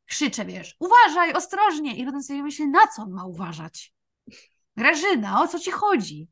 [0.05, 1.95] krzyczę, wiesz, uważaj, ostrożnie.
[1.95, 3.94] I potem sobie myślę, na co on ma uważać?
[4.77, 6.27] Grażyna, o co ci chodzi?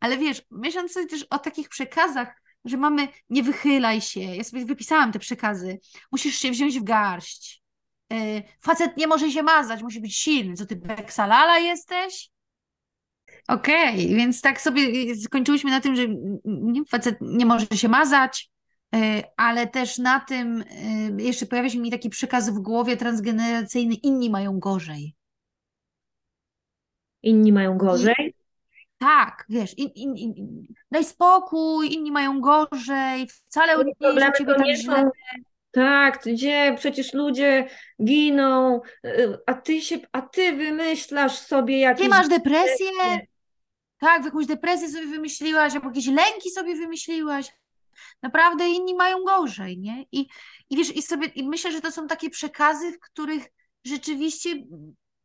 [0.00, 5.12] Ale wiesz, myśląc też o takich przekazach, że mamy nie wychylaj się, ja sobie wypisałam
[5.12, 5.78] te przekazy,
[6.12, 7.62] musisz się wziąć w garść,
[8.10, 12.30] yy, facet nie może się mazać, musi być silny, co ty beksalala jesteś?
[13.48, 16.02] Okej, okay, więc tak sobie skończyłyśmy na tym, że
[16.88, 18.50] facet nie może się mazać,
[18.92, 20.64] yy, ale też na tym
[21.18, 25.17] jeszcze pojawia się mi taki przekaz w głowie transgeneracyjny, inni mają gorzej
[27.22, 28.34] inni mają gorzej.
[28.98, 34.66] Tak, wiesz, in, in, in, daj spokój, inni mają gorzej, wcale nie u ciebie tak
[34.76, 35.10] źle.
[35.70, 37.68] Tak, gdzie przecież ludzie
[38.04, 42.02] giną, y, a ty się, a ty wymyślasz sobie jakieś...
[42.02, 42.86] Ty masz depresję?
[43.98, 47.52] Tak, jakąś depresję sobie wymyśliłaś, albo jakieś lęki sobie wymyśliłaś.
[48.22, 50.04] Naprawdę inni mają gorzej, nie?
[50.12, 50.28] I,
[50.70, 53.42] i wiesz, i sobie i myślę, że to są takie przekazy, w których
[53.84, 54.50] rzeczywiście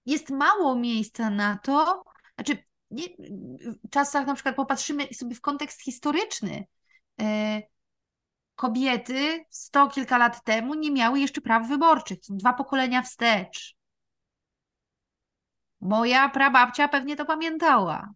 [0.05, 2.03] jest mało miejsca na to,
[2.35, 3.03] znaczy nie,
[3.83, 6.67] w czasach na przykład popatrzymy sobie w kontekst historyczny.
[7.21, 7.61] E,
[8.55, 13.75] kobiety sto kilka lat temu nie miały jeszcze praw wyborczych, dwa pokolenia wstecz.
[15.81, 18.13] Moja prababcia pewnie to pamiętała.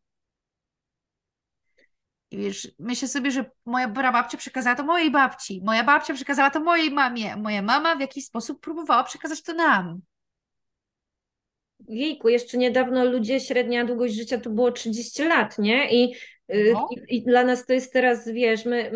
[2.31, 6.59] I wiesz, myślę sobie, że moja prababcia przekazała to mojej babci, moja babcia przekazała to
[6.59, 10.01] mojej mamie, moja mama w jakiś sposób próbowała przekazać to nam.
[11.87, 15.91] Jejku, jeszcze niedawno ludzie, średnia długość życia to było 30 lat, nie?
[15.91, 16.15] I,
[16.53, 16.87] y, no.
[16.91, 18.91] i, i, dla nas to jest teraz, wiesz, my,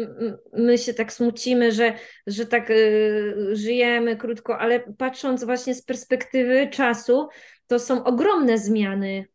[0.53, 1.93] my się tak smucimy, że,
[2.27, 7.27] że tak y, żyjemy krótko, ale patrząc właśnie z perspektywy czasu,
[7.67, 9.25] to są ogromne zmiany.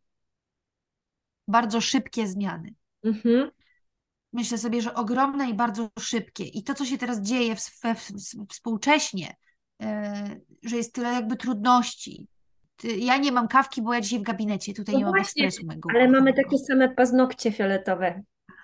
[1.47, 2.73] Bardzo szybkie zmiany.
[3.03, 3.51] Mhm.
[4.33, 6.43] Myślę sobie, że ogromne i bardzo szybkie.
[6.43, 9.35] I to, co się teraz dzieje w, w, w, współcześnie,
[9.81, 9.85] y,
[10.63, 12.27] że jest tyle jakby trudności,
[12.83, 15.67] ja nie mam kawki, bo ja dzisiaj w gabinecie, tutaj no nie właśnie, mam espresso
[15.67, 15.89] mego.
[15.95, 18.23] Ale mamy takie same paznokcie fioletowe.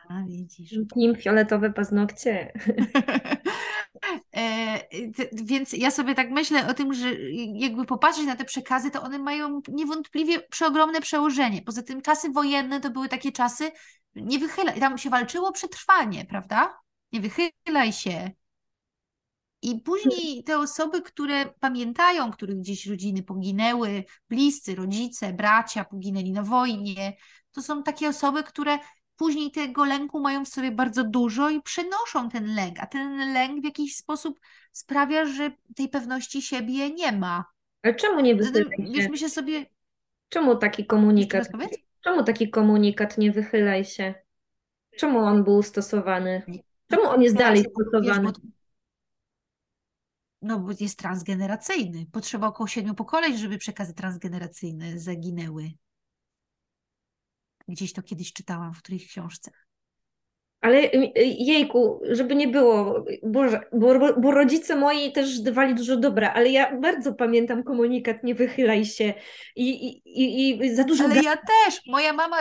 [0.10, 0.76] A, widzisz.
[0.96, 2.52] Nim fioletowe paznokcie.
[4.36, 4.80] E,
[5.34, 7.08] więc ja sobie tak myślę o tym, że
[7.54, 11.62] jakby popatrzeć na te przekazy, to one mają niewątpliwie przeogromne przełożenie.
[11.62, 13.72] Poza tym czasy wojenne to były takie czasy,
[14.16, 16.78] nie wychylaj, tam się walczyło przetrwanie, prawda?
[17.12, 18.32] Nie wychylaj się.
[19.64, 26.44] I później te osoby, które pamiętają, których gdzieś rodziny poginęły, bliscy, rodzice, bracia poginęli na
[26.44, 27.14] wojnie,
[27.52, 28.78] to są takie osoby, które
[29.16, 33.62] później tego lęku mają w sobie bardzo dużo i przenoszą ten lęk, a ten lęk
[33.62, 34.40] w jakiś sposób
[34.72, 37.46] sprawia, że tej pewności siebie nie ma.
[37.84, 39.66] Ale czemu nie wychylaj myślę sobie...
[40.30, 41.48] Czemu taki komunikat?
[42.02, 44.14] Czemu taki komunikat nie wychylaj się?
[44.98, 46.44] Czemu on był stosowany?
[46.90, 48.32] Czemu on jest dalej stosowany?
[50.44, 52.06] No bo jest transgeneracyjny.
[52.12, 55.72] Potrzeba około siedmiu pokoleń, żeby przekazy transgeneracyjne zaginęły.
[57.68, 59.52] Gdzieś to kiedyś czytałam w którejś książce.
[60.62, 65.98] Ale y, y, jejku, żeby nie było, bo, bo, bo, rodzice moi też dawali dużo
[65.98, 69.14] dobra, ale ja bardzo pamiętam komunikat nie wychylaj się
[69.56, 71.04] i, i, i, i za dużo...
[71.04, 72.38] Ale ja też, moja mama...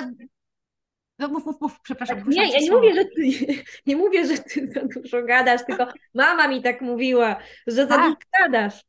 [1.22, 2.18] No mów, mów, mów, przepraszam.
[2.18, 3.22] Tak, nie, ja nie mówię, że ty,
[3.86, 8.00] nie mówię, że ty za dużo gadasz, tylko mama mi tak mówiła, że za tak.
[8.00, 8.84] dużo gadasz.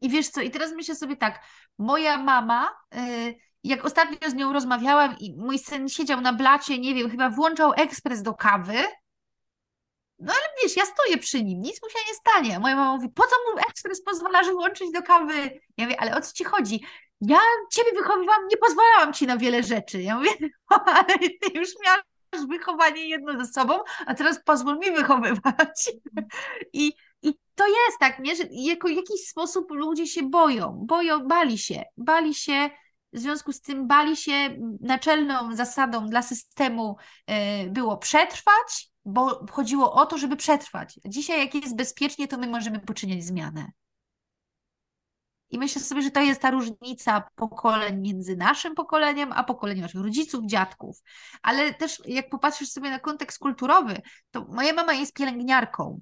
[0.00, 1.40] I wiesz co, i teraz myślę sobie tak,
[1.78, 2.70] moja mama...
[2.94, 7.30] Yy, jak ostatnio z nią rozmawiałam i mój syn siedział na blacie, nie wiem, chyba
[7.30, 8.74] włączał ekspres do kawy,
[10.20, 12.58] no ale wiesz, ja stoję przy nim, nic mu się nie stanie.
[12.58, 15.60] Moja mama mówi, po co mu ekspres pozwalasz włączyć do kawy?
[15.76, 16.84] Ja mówię, ale o co ci chodzi?
[17.20, 17.38] Ja
[17.72, 20.02] ciebie wychowywałam, nie pozwalałam ci na wiele rzeczy.
[20.02, 20.30] Ja mówię,
[20.68, 23.74] ale ty już miałaś wychowanie jedno ze sobą,
[24.06, 25.92] a teraz pozwól mi wychowywać.
[26.72, 28.36] I, i to jest tak, nie?
[28.36, 32.70] że jako jakiś sposób ludzie się boją, boją, bali się, bali się
[33.12, 34.32] w związku z tym bali się,
[34.80, 41.00] naczelną zasadą dla systemu e, było przetrwać, bo chodziło o to, żeby przetrwać.
[41.04, 43.72] Dzisiaj, jak jest bezpiecznie, to my możemy poczyniać zmianę.
[45.50, 50.00] I myślę sobie, że to jest ta różnica pokoleń między naszym pokoleniem, a pokoleniem naszych
[50.00, 51.02] rodziców, dziadków.
[51.42, 56.00] Ale też jak popatrzysz sobie na kontekst kulturowy, to moja mama jest pielęgniarką.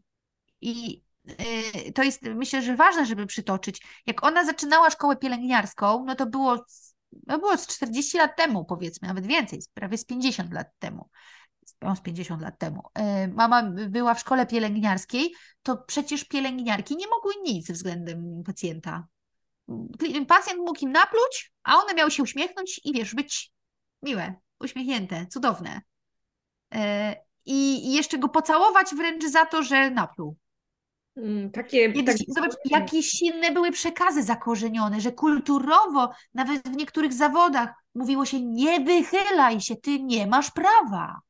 [0.61, 3.83] I e, to jest, myślę, że ważne, żeby przytoczyć.
[4.07, 6.65] Jak ona zaczynała szkołę pielęgniarską, no to było
[7.27, 11.09] no było z 40 lat temu, powiedzmy, nawet więcej, prawie z 50 lat temu.
[11.97, 12.83] Z 50 lat temu.
[12.95, 19.07] E, mama była w szkole pielęgniarskiej, to przecież pielęgniarki nie mogły nic względem pacjenta.
[20.29, 23.53] Pacjent mógł im napluć, a one miały się uśmiechnąć i wiesz, być
[24.03, 25.81] miłe, uśmiechnięte, cudowne.
[26.75, 30.37] E, I jeszcze go pocałować wręcz za to, że napluł.
[31.17, 32.17] Mm, takie, tak...
[32.29, 38.81] Zobacz, jakie silne były przekazy zakorzenione, że kulturowo, nawet w niektórych zawodach, mówiło się: nie
[38.81, 41.21] wychylaj się, ty nie masz prawa.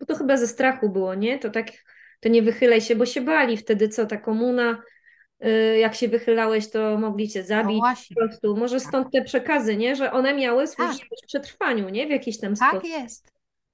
[0.00, 1.38] Bo to chyba ze strachu było, nie?
[1.38, 1.66] To tak,
[2.24, 4.82] to nie wychylaj się, bo się bali wtedy, co ta komuna,
[5.46, 7.80] y, jak się wychylałeś, to mogli cię zabić.
[7.80, 8.56] No po prostu.
[8.56, 9.96] Może stąd te przekazy, nie?
[9.96, 11.08] Że one miały służyć tak.
[11.26, 12.06] przetrwaniu, nie?
[12.06, 12.82] W jakiś tam tak sposób.
[12.82, 13.32] Tak jest.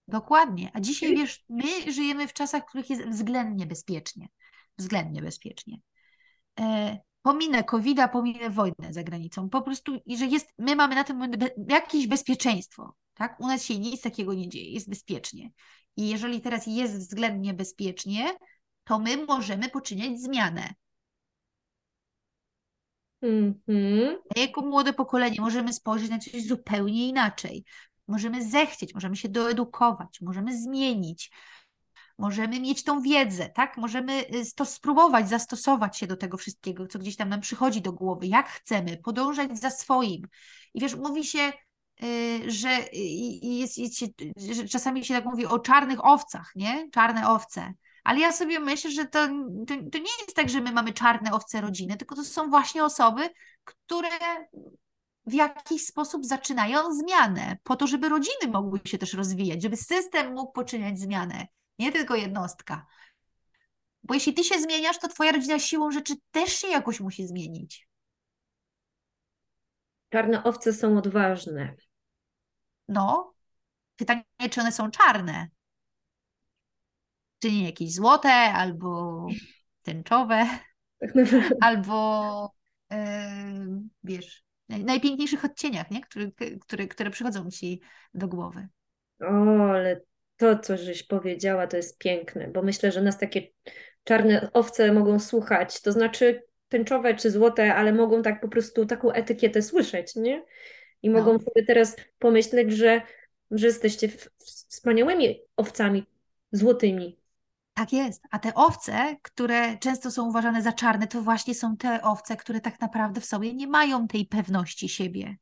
[0.09, 0.71] Dokładnie.
[0.75, 4.29] A dzisiaj wiesz, my żyjemy w czasach, w których jest względnie bezpiecznie.
[4.79, 5.79] Względnie bezpiecznie.
[6.61, 9.51] E, pominę covid pominę wojnę za granicą.
[9.51, 11.21] Po prostu, i że jest, my mamy na tym
[11.69, 12.95] jakieś bezpieczeństwo.
[13.15, 13.41] Tak?
[13.41, 15.51] U nas się nic takiego nie dzieje, jest bezpiecznie.
[15.97, 18.31] I jeżeli teraz jest względnie bezpiecznie,
[18.85, 20.75] to my możemy poczyniać zmianę.
[23.23, 24.17] Mm -hmm.
[24.37, 27.65] jako młode pokolenie możemy spojrzeć na coś zupełnie inaczej.
[28.09, 31.31] Możemy zechcieć, możemy się doedukować, możemy zmienić,
[32.19, 33.77] możemy mieć tą wiedzę, tak?
[33.77, 37.93] Możemy y, to spróbować zastosować się do tego wszystkiego, co gdzieś tam nam przychodzi do
[37.93, 40.23] głowy, jak chcemy, podążać za swoim.
[40.75, 41.53] I wiesz, mówi się,
[42.47, 42.69] że,
[43.43, 43.99] jest, jest
[44.37, 46.91] że czasami się tak mówi o czarnych owcach, nie?
[46.91, 47.75] Czarne owce.
[48.05, 49.27] Ale ja sobie myślę, że to,
[49.67, 52.85] to, to nie jest tak, że my mamy czarne owce rodziny, tylko to są właśnie
[52.85, 53.31] osoby,
[53.65, 54.09] które
[55.27, 60.35] w jakiś sposób zaczynają zmianę, po to, żeby rodziny mogły się też rozwijać, żeby system
[60.35, 61.47] mógł poczyniać zmianę,
[61.79, 62.87] nie tylko jednostka.
[64.03, 67.89] Bo jeśli ty się zmieniasz, to twoja rodzina siłą rzeczy też się jakoś musi zmienić.
[70.11, 71.77] Czarne owce są odważne.
[72.91, 73.35] No.
[73.97, 75.49] Pytanie, czy one są czarne?
[77.39, 79.27] Czy nie jakieś złote, albo
[79.83, 80.47] tęczowe,
[81.01, 81.11] tak
[81.61, 82.55] albo
[82.91, 82.99] yy,
[84.05, 86.01] wiesz, najpiękniejszych odcieniach, nie?
[86.01, 86.27] Które,
[86.61, 87.81] które, które przychodzą ci
[88.15, 88.69] do głowy.
[89.21, 90.01] O, ale
[90.37, 93.43] to, co żeś powiedziała, to jest piękne, bo myślę, że nas takie
[94.05, 99.13] czarne owce mogą słuchać, to znaczy tęczowe czy złote, ale mogą tak po prostu taką
[99.13, 100.45] etykietę słyszeć, nie?
[101.03, 101.39] I mogą no.
[101.39, 103.03] sobie teraz pomyśleć, że,
[103.51, 104.09] że jesteście
[104.69, 106.07] wspaniałymi owcami,
[106.53, 107.21] złotymi.
[107.75, 108.23] Tak jest.
[108.31, 112.61] A te owce, które często są uważane za czarne, to właśnie są te owce, które
[112.61, 115.37] tak naprawdę w sobie nie mają tej pewności siebie.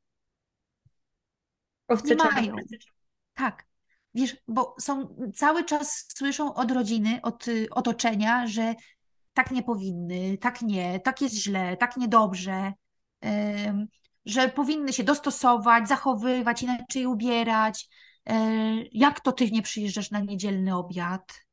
[1.89, 2.41] Owce Nie czarne.
[2.41, 2.57] mają.
[3.35, 3.67] Tak.
[4.15, 8.75] Wiesz, bo są cały czas słyszą od rodziny, od y, otoczenia, że
[9.33, 12.73] tak nie powinny, tak nie, tak jest źle, tak niedobrze,
[13.67, 13.89] ym,
[14.29, 17.89] że powinny się dostosować, zachowywać, inaczej ubierać.
[18.27, 18.35] Yy,
[18.93, 21.45] jak to ty nie przyjeżdżasz na niedzielny obiad?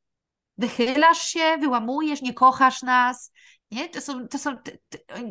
[0.58, 3.32] Wychylasz się, wyłamujesz, nie kochasz nas.
[3.72, 3.90] Nie?
[3.90, 4.58] To są, to są,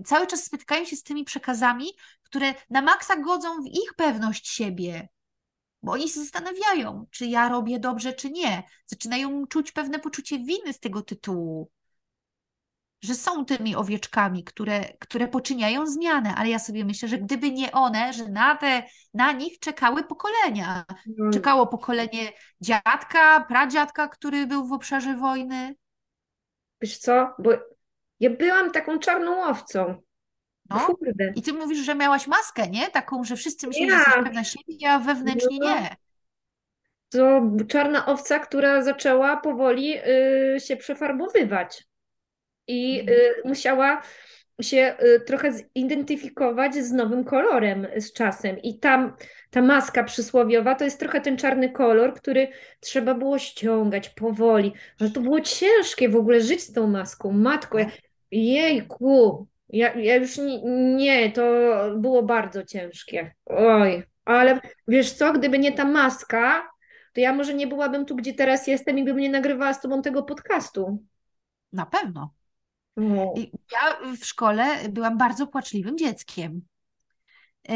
[0.04, 1.86] cały czas spotykają się z tymi przekazami,
[2.22, 5.08] które na maksa godzą w ich pewność siebie
[5.84, 8.62] bo oni się zastanawiają, czy ja robię dobrze, czy nie.
[8.86, 11.70] Zaczynają czuć pewne poczucie winy z tego tytułu,
[13.04, 17.72] że są tymi owieczkami, które, które poczyniają zmianę, ale ja sobie myślę, że gdyby nie
[17.72, 18.82] one, że na, te,
[19.14, 20.84] na nich czekały pokolenia.
[21.18, 25.74] No, Czekało pokolenie dziadka, pradziadka, który był w obszarze wojny.
[26.80, 27.34] Wiesz co?
[27.38, 27.50] Bo
[28.20, 29.94] ja byłam taką czarną owcą.
[30.70, 30.80] No.
[30.86, 31.32] Kurde.
[31.36, 32.90] I ty mówisz, że miałaś maskę, nie?
[32.90, 34.02] Taką, że wszyscy myśleli, że Ja.
[34.02, 35.66] jesteś pewna siebie, a wewnętrznie No.
[35.80, 35.96] nie.
[37.10, 39.94] To czarna owca, która zaczęła powoli
[40.56, 41.84] y, się przefarbowywać.
[42.66, 43.18] I Mhm.
[43.18, 44.02] y, musiała
[44.60, 48.58] się y, trochę zidentyfikować z nowym kolorem z czasem.
[48.58, 49.16] I tam
[49.50, 52.48] ta maska przysłowiowa to jest trochę ten czarny kolor, który
[52.80, 54.72] trzeba było ściągać powoli.
[55.00, 57.32] Ale to było ciężkie w ogóle żyć z tą maską.
[57.32, 57.86] Matko, ja,
[58.30, 60.62] jejku, ja, ja już nie,
[60.94, 61.42] nie, to
[61.96, 63.34] było bardzo ciężkie.
[63.46, 66.68] Oj, ale wiesz co, gdyby nie ta maska,
[67.12, 70.02] to ja może nie byłabym tu, gdzie teraz jestem i bym nie nagrywała z tobą
[70.02, 70.98] tego podcastu.
[71.72, 72.34] Na pewno.
[73.36, 76.62] I Ja w szkole byłam bardzo płaczliwym dzieckiem.
[77.68, 77.74] E,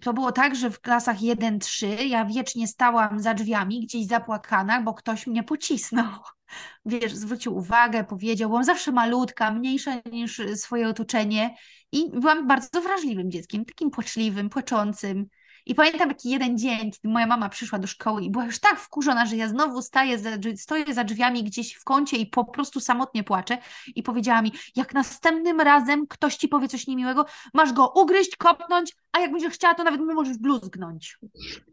[0.00, 4.94] To było tak, że w klasach 1-3 ja wiecznie stałam za drzwiami, gdzieś zapłakana, bo
[4.94, 6.12] ktoś mnie pocisnął.
[6.86, 11.54] Wiesz, zwrócił uwagę, powiedział, byłam zawsze malutka, mniejsza niż swoje otoczenie
[11.92, 15.26] i byłam bardzo wrażliwym dzieckiem, takim płaczliwym, płaczącym.
[15.66, 18.80] I pamiętam taki jeden dzień, kiedy moja mama przyszła do szkoły i była już tak
[18.80, 22.80] wkurzona, że ja znowu staję za, stoję za drzwiami gdzieś w kącie i po prostu
[22.80, 23.58] samotnie płaczę.
[23.94, 28.96] I powiedziała mi, jak następnym razem ktoś ci powie coś niemiłego, masz go ugryźć, kopnąć,
[29.12, 31.18] a jak będziesz chciała, to nawet mu możesz bluzgnąć.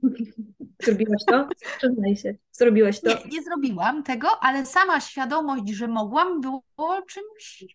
[0.83, 1.47] Zrobiłaś to?
[1.77, 2.35] Przyznaj się.
[2.51, 3.09] Zrobiłaś to?
[3.09, 6.63] Nie, nie zrobiłam tego, ale sama świadomość, że mogłam, było
[7.07, 7.65] czymś,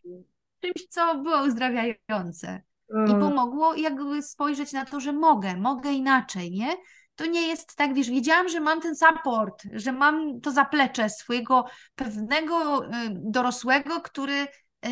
[0.60, 2.62] czymś co było uzdrawiające.
[2.90, 6.76] I pomogło jakby spojrzeć na to, że mogę, mogę inaczej, nie?
[7.14, 11.64] To nie jest tak, wiesz, wiedziałam, że mam ten support, że mam to zaplecze swojego
[11.94, 14.46] pewnego y, dorosłego, który,
[14.86, 14.88] y,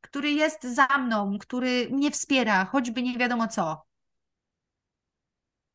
[0.00, 3.82] który jest za mną, który mnie wspiera, choćby nie wiadomo co.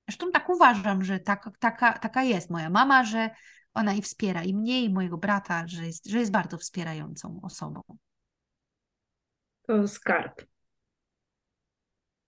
[0.08, 3.30] Zresztą tak uważam, że tak, taka, taka jest moja mama, że
[3.74, 7.82] ona i wspiera i mnie, i mojego brata, że jest, że jest bardzo wspierającą osobą.
[9.68, 10.42] to skarb.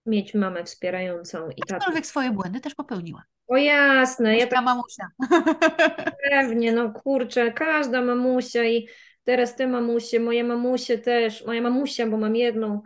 [0.10, 1.76] Mieć mamę wspierającą i tatę.
[1.76, 3.24] Aczkolwiek swoje błędy też popełniła.
[3.48, 5.08] O jasne, ja Ja tak mamusia.
[6.30, 8.88] pewnie, no kurczę, każda mamusia i
[9.24, 12.82] teraz te mamusie, moje mamusie też, moja mamusia, bo mam jedną,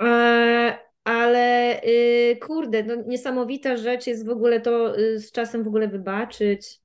[0.00, 5.68] e, ale y, kurde, no, niesamowita rzecz jest w ogóle to y, z czasem w
[5.68, 6.80] ogóle wybaczyć,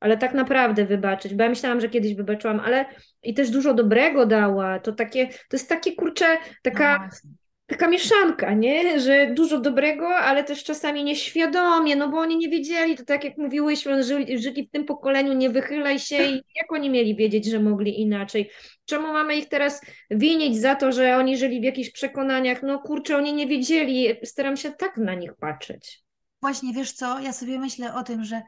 [0.00, 2.84] ale tak naprawdę wybaczyć, bo ja myślałam, że kiedyś wybaczyłam, ale
[3.22, 6.26] i też dużo dobrego dała, to takie, to jest takie kurczę,
[6.62, 7.30] taka No.
[7.66, 9.00] Taka mieszanka, nie?
[9.00, 13.38] Że dużo dobrego, ale też czasami nieświadomie, no bo oni nie wiedzieli, to tak jak
[13.38, 17.60] mówiłyśmy, żyli, żyli w tym pokoleniu, nie wychylaj się i jak oni mieli wiedzieć, że
[17.60, 18.50] mogli inaczej?
[18.84, 22.62] Czemu mamy ich teraz winić za to, że oni żyli w jakichś przekonaniach?
[22.62, 26.04] No kurczę, oni nie wiedzieli, staram się tak na nich patrzeć.
[26.42, 28.42] Właśnie, wiesz co, ja sobie myślę o tym, że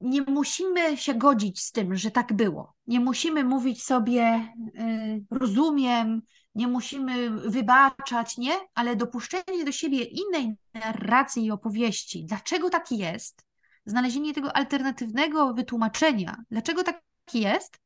[0.00, 2.74] nie musimy się godzić z tym, że tak było.
[2.86, 4.48] Nie musimy mówić sobie,
[4.80, 6.22] y, rozumiem,
[6.54, 8.52] nie musimy wybaczać, nie?
[8.74, 13.44] Ale dopuszczenie do siebie innej narracji i opowieści, dlaczego tak jest,
[13.86, 17.02] znalezienie tego alternatywnego wytłumaczenia, dlaczego tak
[17.34, 17.78] jest,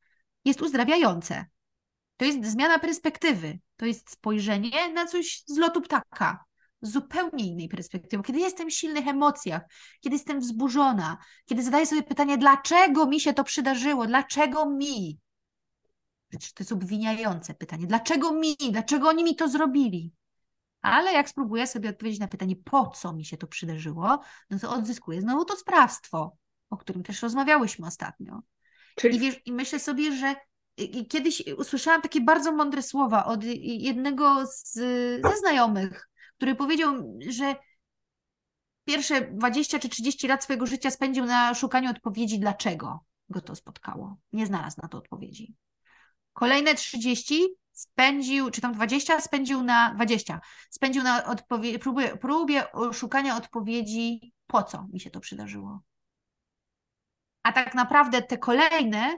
[0.45, 1.45] jest uzdrawiające.
[2.17, 6.45] To jest zmiana perspektywy, to jest spojrzenie na coś z lotu ptaka,
[6.81, 8.23] z zupełnie innej perspektywy.
[8.23, 9.61] Kiedy jestem w silnych emocjach,
[10.01, 15.19] kiedy jestem wzburzona, kiedy zadaję sobie pytanie, dlaczego mi się to przydarzyło, dlaczego mi?
[16.29, 17.87] Przecież to jest obwiniające pytanie.
[17.87, 18.55] Dlaczego mi?
[18.71, 20.11] Dlaczego oni mi to zrobili?
[20.81, 24.19] Ale jak spróbuję sobie odpowiedzieć na pytanie, po co mi się to przydarzyło,
[24.49, 26.37] no to odzyskuję znowu to sprawstwo,
[26.69, 28.41] o którym też rozmawiałyśmy ostatnio.
[28.97, 30.35] I, Czyli wiesz, I myślę sobie, że
[30.77, 34.73] i- i kiedyś usłyszałam takie bardzo mądre słowa od jednego z,
[35.23, 37.55] ze znajomych, który powiedział, że
[38.85, 42.99] pierwsze 20 czy 30 lat swojego życia spędził na szukaniu odpowiedzi dlaczego.
[43.29, 44.17] go to spotkało.
[44.33, 45.53] Nie znalazł na to odpowiedzi.
[46.35, 52.63] Kolejne 30 spędził, czy tam 20 spędził na 20, spędził na odpowie- próbie, próbie
[52.93, 55.81] szukania odpowiedzi, po co mi się to przydarzyło.
[57.43, 59.17] A tak naprawdę te kolejne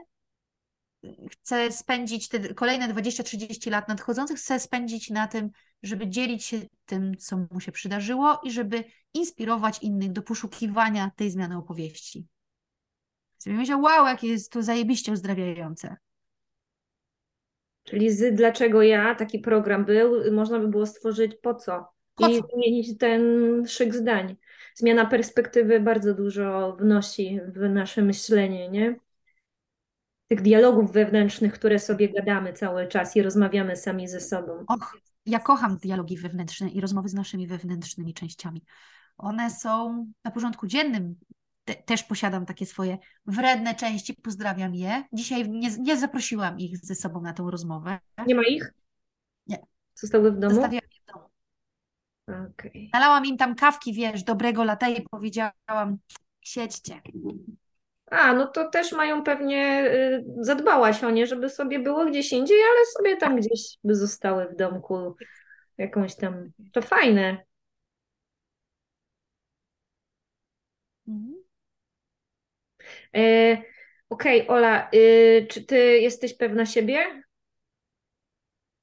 [1.30, 5.50] chcę spędzić te kolejne 20-30 lat nadchodzących, chcę spędzić na tym,
[5.82, 11.30] żeby dzielić się tym, co mu się przydarzyło i żeby inspirować innych do poszukiwania tej
[11.30, 12.26] zmiany opowieści.
[13.38, 15.96] Sobie myślę, wow, jakie jest to zajebiście uzdrawiające.
[17.88, 21.88] Czyli z dlaczego ja, taki program był, można by było stworzyć po co?
[22.14, 22.48] Po I co?
[22.54, 23.22] zmienić ten
[23.66, 24.36] szyk zdań.
[24.74, 28.96] Zmiana perspektywy bardzo dużo wnosi w nasze myślenie, nie?
[30.28, 34.64] Tych dialogów wewnętrznych, które sobie gadamy cały czas i rozmawiamy sami ze sobą.
[34.68, 38.62] Och, ja kocham dialogi wewnętrzne i rozmowy z naszymi wewnętrznymi częściami.
[39.18, 41.14] One są na porządku dziennym.
[41.68, 45.04] Te, też posiadam takie swoje wredne części, pozdrawiam je.
[45.12, 47.98] Dzisiaj nie, nie zaprosiłam ich ze sobą na tę rozmowę.
[48.26, 48.72] Nie ma ich?
[49.46, 49.58] Nie.
[49.94, 50.54] Zostały w domu?
[50.54, 51.28] Zostawiłam je w domu.
[52.50, 52.90] Okej.
[52.92, 55.98] Nalałam im tam kawki, wiesz, dobrego latte i powiedziałam,
[56.40, 57.00] siedźcie.
[58.10, 62.58] A, no to też mają pewnie, y, zadbałaś o nie, żeby sobie było gdzieś indziej,
[62.62, 65.16] ale sobie tam gdzieś by zostały w domku
[65.78, 66.50] jakąś tam.
[66.72, 67.44] To fajne.
[71.08, 71.38] Mhm.
[73.16, 73.62] E,
[74.10, 77.22] Okej, Ola, y, czy ty jesteś pewna siebie?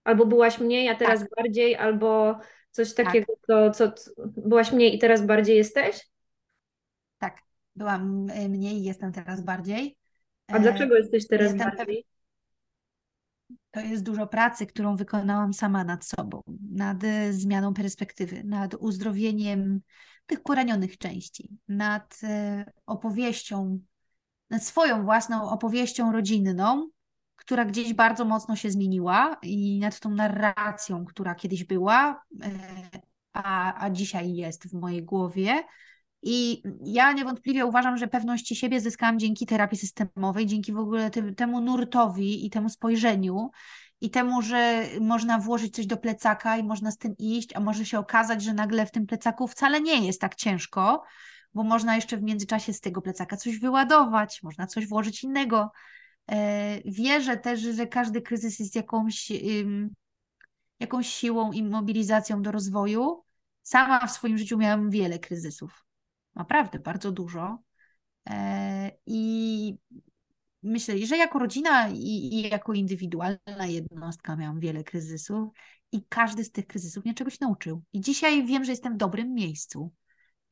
[0.03, 2.39] Albo byłaś mniej, a teraz bardziej, albo
[2.71, 3.05] coś Tak.
[3.05, 3.91] takiego, co, co
[4.37, 6.09] byłaś mniej i teraz bardziej jesteś?
[7.17, 7.37] Tak,
[7.75, 9.97] byłam y, mniej, jestem teraz bardziej.
[10.47, 12.05] A dlaczego jesteś teraz jestem pewna- bardziej?
[13.71, 19.81] To jest dużo pracy, którą wykonałam sama nad sobą, nad y, zmianą perspektywy, nad uzdrowieniem
[20.25, 23.79] tych poranionych części, nad y, opowieścią,
[24.59, 26.89] swoją własną opowieścią rodzinną,
[27.35, 32.99] która gdzieś bardzo mocno się zmieniła i nad tą narracją, która kiedyś była, y,
[33.33, 35.63] a, a dzisiaj jest w mojej głowie.
[36.21, 41.35] I ja niewątpliwie uważam, że pewności siebie zyskałam dzięki terapii systemowej, dzięki w ogóle tym,
[41.35, 43.51] temu nurtowi i temu spojrzeniu,
[44.01, 47.85] i temu, że można włożyć coś do plecaka i można z tym iść, a może
[47.85, 51.03] się okazać, że nagle w tym plecaku wcale nie jest tak ciężko,
[51.55, 55.71] bo można jeszcze w międzyczasie z tego plecaka coś wyładować, można coś włożyć innego.
[56.31, 59.31] E, Wierzę też, że każdy kryzys jest jakąś,
[60.79, 63.23] jakąś siłą i mobilizacją do rozwoju.
[63.63, 65.85] Sama w swoim życiu miałam wiele kryzysów
[66.35, 67.59] naprawdę bardzo dużo.
[68.29, 69.75] E, I
[70.63, 75.49] myślę, że jako rodzina i, i jako indywidualna jednostka miałam wiele kryzysów
[75.91, 77.83] i każdy z tych kryzysów mnie czegoś nauczył.
[77.93, 79.91] I dzisiaj wiem, że jestem w dobrym miejscu.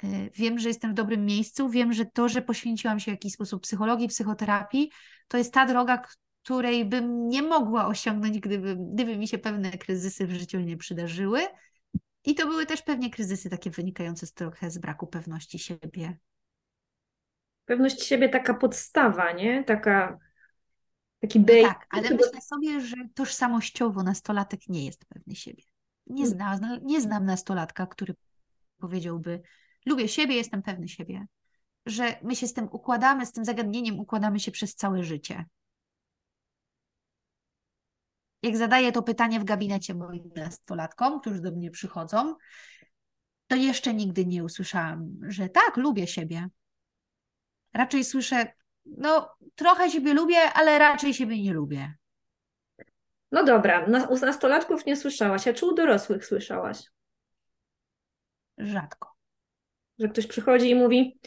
[0.04, 3.34] E, Wiem, że jestem w dobrym miejscu, wiem, że to, że poświęciłam się w jakiś
[3.34, 4.92] sposób psychologii, psychoterapii,
[5.28, 6.02] to jest ta droga,
[6.44, 11.42] której bym nie mogła osiągnąć, gdyby, gdyby mi się pewne kryzysy w życiu nie przydarzyły.
[12.26, 16.18] I to były też pewnie kryzysy takie wynikające z trochę z braku pewności siebie.
[17.66, 19.64] Pewność siebie taka podstawa, nie?
[19.64, 20.20] Taka,
[21.22, 21.64] taki No basic.
[21.64, 25.64] tak, ale myślę sobie, że tożsamościowo nastolatek nie jest pewny siebie.
[26.08, 28.16] Nie, zna, nie znam nastolatka, który
[28.78, 29.42] powiedziałby:
[29.86, 31.26] Lubię siebie, jestem pewny siebie.
[31.86, 35.46] Że my się z tym układamy, z tym zagadnieniem układamy się przez całe życie.
[38.44, 42.36] Jak zadaję to pytanie w gabinecie moim nastolatkom, którzy do mnie przychodzą,
[43.48, 46.48] to jeszcze nigdy nie usłyszałam, że tak, lubię siebie.
[47.74, 48.54] Raczej słyszę,
[48.86, 51.94] no trochę siebie lubię, ale raczej siebie nie lubię.
[53.32, 56.84] No dobra, u nastolatków nie słyszałaś, a czy u dorosłych słyszałaś?
[58.58, 59.13] Rzadko.
[60.00, 61.20] Że ktoś przychodzi i mówi: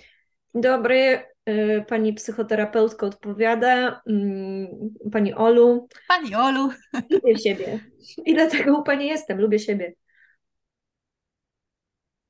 [0.54, 4.68] dobry, y, pani psychoterapeutka odpowiada, mm,
[5.12, 6.70] pani Olu, Pani Olu,
[7.10, 7.80] lubię siebie.
[8.24, 9.94] I dlatego u pani jestem, lubię siebie.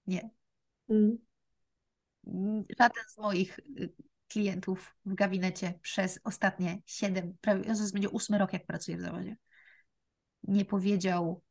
[0.07, 0.31] nie.
[0.91, 1.19] Mm.
[2.79, 3.93] Żaden z moich y,
[4.29, 9.37] klientów w gabinecie przez ostatnie 7, prawie to będzie ósmy rok, jak pracuję w zawodzie,
[10.43, 11.43] nie powiedział: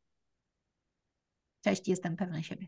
[1.61, 2.67] Cześć, jestem pewny siebie.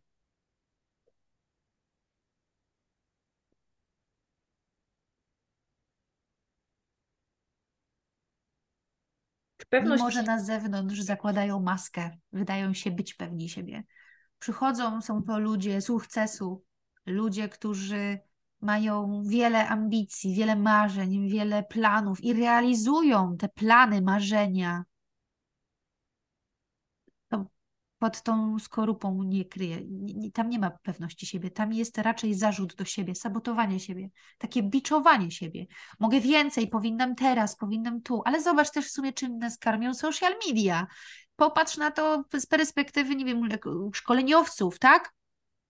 [9.70, 13.84] Pewność Mimo, że na zewnątrz zakładają maskę, wydają się być pewni siebie.
[14.40, 16.64] Przychodzą, są to ludzie sukcesu,
[17.06, 18.20] ludzie, którzy
[18.62, 24.84] mają wiele ambicji, wiele marzeń, wiele planów i realizują te plany, marzenia.
[27.30, 27.46] To
[28.00, 29.80] pod tą skorupą nie kryje.
[30.34, 31.52] Tam nie ma pewności siebie.
[31.52, 35.66] Tam jest raczej zarzut do siebie, sabotowanie siebie, takie biczowanie siebie.
[36.00, 40.34] Mogę więcej, powinnam teraz, powinnam tu, ale zobacz też w sumie, czym nas karmią social
[40.48, 40.88] media.
[41.36, 43.50] Popatrz na to z perspektywy, nie wiem,
[43.94, 45.14] szkoleniowców, tak?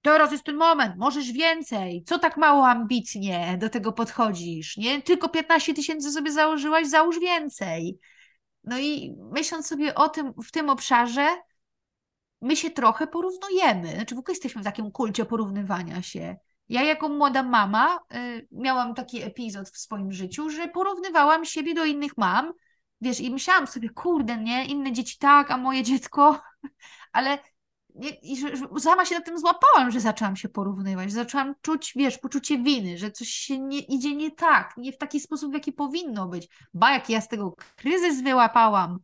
[0.02, 2.04] Teraz jest ten moment, możesz więcej.
[2.06, 5.02] Co tak mało ambitnie do tego podchodzisz, nie?
[5.02, 8.00] Tylko 15 tysięcy sobie założyłaś, załóż więcej.
[8.64, 11.28] No i myśląc sobie o tym w tym obszarze,
[12.42, 13.96] my się trochę porównujemy.
[13.96, 16.36] Znaczy w ogóle jesteśmy w takim kulcie porównywania się.
[16.70, 21.86] Ja jako młoda mama y, miałam taki epizod w swoim życiu, że porównywałam siebie do
[21.86, 22.54] innych mam,
[23.02, 26.42] wiesz, i myślałam sobie, kurde, nie, inne dzieci tak, a moje dziecko,
[27.12, 27.40] ale
[28.22, 28.38] i
[28.80, 33.12] sama się na tym złapałam, że zaczęłam się porównywać, zaczęłam czuć, wiesz, poczucie winy, że
[33.12, 36.48] coś się nie, idzie nie tak, nie w taki sposób, w jaki powinno być.
[36.74, 39.00] Ba, jak ja z tego kryzys wyłapałam.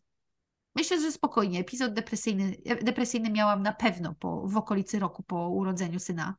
[0.76, 6.00] Myślę, że spokojnie, epizod depresyjny, depresyjny miałam na pewno po, w okolicy roku po urodzeniu
[6.00, 6.36] syna.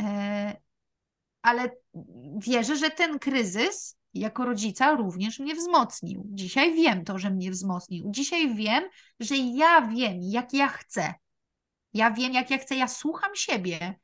[0.00, 0.56] E,
[1.42, 1.70] ale
[2.38, 6.26] wierzę, że ten kryzys jako rodzica również mnie wzmocnił.
[6.28, 8.04] Dzisiaj wiem to, że mnie wzmocnił.
[8.10, 8.84] Dzisiaj wiem,
[9.20, 11.14] że ja wiem, jak ja chcę
[11.96, 13.94] ja wiem, jak ja chcę, ja słucham siebie.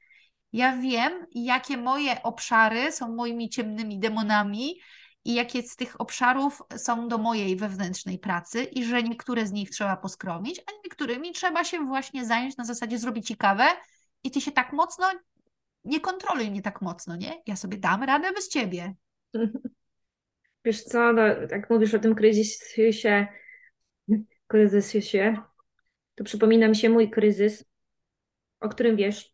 [0.53, 4.81] Ja wiem, jakie moje obszary są moimi ciemnymi demonami
[5.25, 9.70] i jakie z tych obszarów są do mojej wewnętrznej pracy i że niektóre z nich
[9.70, 13.64] trzeba poskromić, a niektórymi trzeba się właśnie zająć na zasadzie zrobić ciekawe
[14.25, 15.07] i ty się tak mocno
[15.85, 17.43] nie kontroluj mnie tak mocno, nie?
[17.47, 18.95] Ja sobie dam radę bez ciebie.
[20.64, 23.27] Wiesz co, no, tak mówisz o tym kryzysie,
[24.47, 25.37] kryzysie,
[26.14, 27.64] to przypomina mi się mój kryzys,
[28.61, 29.32] o którym wiesz,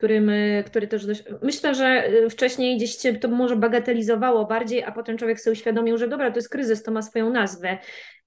[0.00, 1.24] którym, y, który też dość...
[1.42, 5.98] Myślę, że y, wcześniej gdzieś cię to może bagatelizowało bardziej, a potem człowiek sobie uświadomił,
[5.98, 7.78] że dobra, to jest kryzys, to ma swoją nazwę.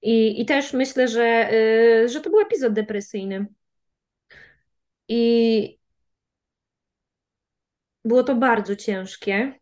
[0.02, 1.52] I, i też myślę, że,
[2.04, 3.46] y, że to był epizod depresyjny.
[5.08, 5.78] I
[8.04, 9.52] było to bardzo ciężkie.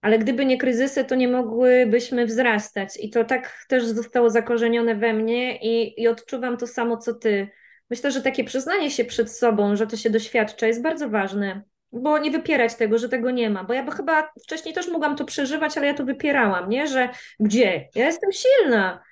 [0.00, 2.96] Ale gdyby nie kryzysy, to nie mogłybyśmy wzrastać.
[3.00, 7.48] I to tak też zostało zakorzenione we mnie i, i odczuwam to samo, co ty
[7.92, 11.62] Myślę, że takie przyznanie się przed sobą, że to się doświadcza, jest bardzo ważne,
[11.92, 13.64] bo nie wypierać tego, że tego nie ma.
[13.64, 16.86] Bo ja by chyba wcześniej też mogłam to przeżywać, ale ja to wypierałam, nie?
[16.86, 17.08] Że
[17.40, 17.88] gdzie?
[17.94, 19.02] Ja jestem silna.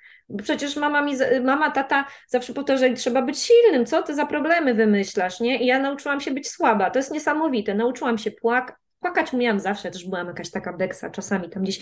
[0.43, 1.13] Przecież mama, mi,
[1.43, 5.63] mama, tata zawsze powtarzali, trzeba być silnym, co ty za problemy wymyślasz, nie?
[5.63, 7.75] I ja nauczyłam się być słaba, to jest niesamowite.
[7.75, 11.79] Nauczyłam się płakać, Płakać umiałam zawsze, też byłam jakaś taka beksa, czasami tam gdzieś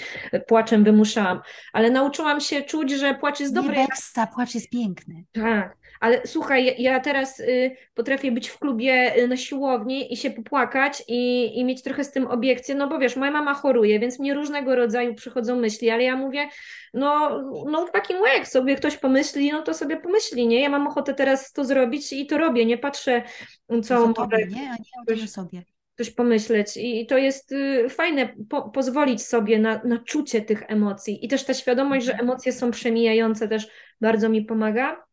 [0.47, 1.41] płaczem wymuszałam,
[1.74, 3.78] ale nauczyłam się czuć, że płacz jest dobry.
[3.78, 5.24] Nie beksa, płacz jest piękny.
[5.32, 10.30] Tak, ale słuchaj, ja teraz y, potrafię być w klubie y, na siłowni i się
[10.30, 14.20] popłakać i, i mieć trochę z tym obiekcję, no bo wiesz, moja mama choruje, więc
[14.20, 16.47] mnie różnego rodzaju przychodzą myśli, ale ja mówię,
[16.93, 17.41] no,
[17.72, 20.62] no w takim jak sobie ktoś pomyśli, no to sobie pomyśli, nie?
[20.62, 23.24] Ja mam ochotę teraz to zrobić i to robię, nie patrzę,
[23.84, 24.14] co może...
[24.14, 24.72] Tobie, nie?
[24.72, 25.64] A nie o sobie
[26.00, 26.78] coś pomyśleć.
[26.78, 31.26] I to jest y, fajne po, pozwolić sobie na, na czucie tych emocji.
[31.26, 32.30] I też ta świadomość, że mhm.
[32.30, 33.68] emocje są przemijające, też
[34.02, 35.09] bardzo mi pomaga.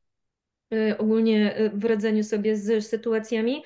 [0.75, 3.65] Y, ogólnie y, w radzeniu sobie z sytuacjami.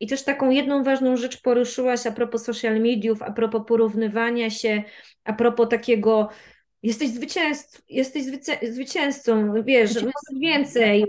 [0.00, 4.82] I też taką jedną ważną rzecz poruszyłaś a propos social mediów, a propos porównywania się,
[5.24, 6.28] a propos takiego
[6.82, 8.24] Jesteś, zwycięzc, jesteś
[8.62, 9.90] zwycięzcą, wiesz,
[10.40, 11.04] więcej.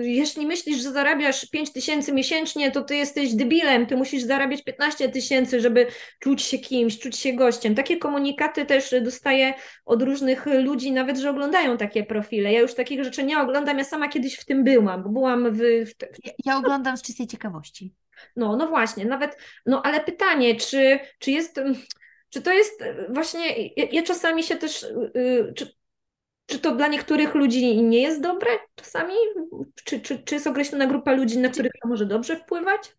[0.00, 5.08] Jeśli myślisz, że zarabiasz 5 tysięcy miesięcznie, to ty jesteś debilem, ty musisz zarabiać 15
[5.08, 5.86] tysięcy, żeby
[6.18, 7.74] czuć się kimś, czuć się gościem.
[7.74, 9.54] Takie komunikaty też dostaję
[9.84, 12.52] od różnych ludzi, nawet, że oglądają takie profile.
[12.52, 15.58] Ja już takich rzeczy nie oglądam, ja sama kiedyś w tym byłam, bo byłam w...
[15.58, 15.92] w...
[16.24, 17.94] Ja, ja oglądam z czystej ciekawości.
[18.36, 21.60] No, no właśnie, nawet, no ale pytanie, czy, czy jest
[22.32, 25.74] czy to jest e, właśnie, ja, ja czasami się też, yy, czy,
[26.46, 29.14] czy to dla niektórych ludzi nie jest dobre czasami?
[29.84, 32.96] Czy, czy, czy jest określona grupa ludzi, na których to może dobrze wpływać?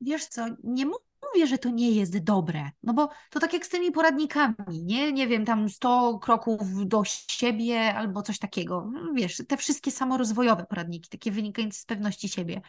[0.00, 3.68] Wiesz co, nie mówię, że to nie jest dobre, no bo to tak jak z
[3.68, 5.12] tymi poradnikami, nie?
[5.12, 8.90] Nie wiem, tam 100 kroków do siebie albo coś takiego.
[8.92, 12.60] No, wiesz, te wszystkie samorozwojowe poradniki, takie wynikające z pewności siebie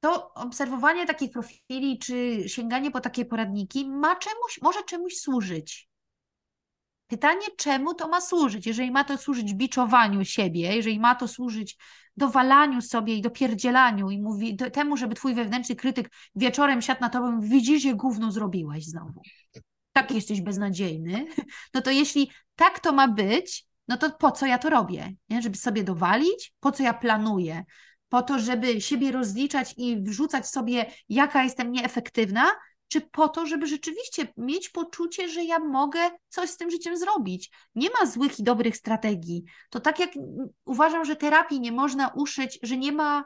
[0.00, 5.88] to obserwowanie takich profili czy sięganie po takie poradniki ma czemuś, może czemuś służyć.
[7.06, 8.66] Pytanie, czemu to ma służyć?
[8.66, 11.76] Jeżeli ma to służyć biczowaniu siebie, jeżeli ma to służyć
[12.16, 17.40] dowalaniu sobie i dopierdzielaniu i mówi temu, żeby twój wewnętrzny krytyk wieczorem siadł na tobą
[17.40, 19.22] widzisz, że gówno zrobiłeś znowu.
[19.92, 21.26] Tak jesteś beznadziejny.
[21.74, 25.14] No to jeśli tak to ma być, no to po co ja to robię?
[25.28, 25.42] Nie?
[25.42, 26.52] Żeby sobie dowalić?
[26.60, 27.64] Po co ja planuję?
[28.08, 32.50] Po to, żeby siebie rozliczać i wrzucać sobie, jaka jestem nieefektywna,
[32.88, 37.50] czy po to, żeby rzeczywiście mieć poczucie, że ja mogę coś z tym życiem zrobić.
[37.74, 39.44] Nie ma złych i dobrych strategii.
[39.70, 40.10] To tak jak
[40.64, 43.24] uważam, że terapii nie można uszyć, że nie ma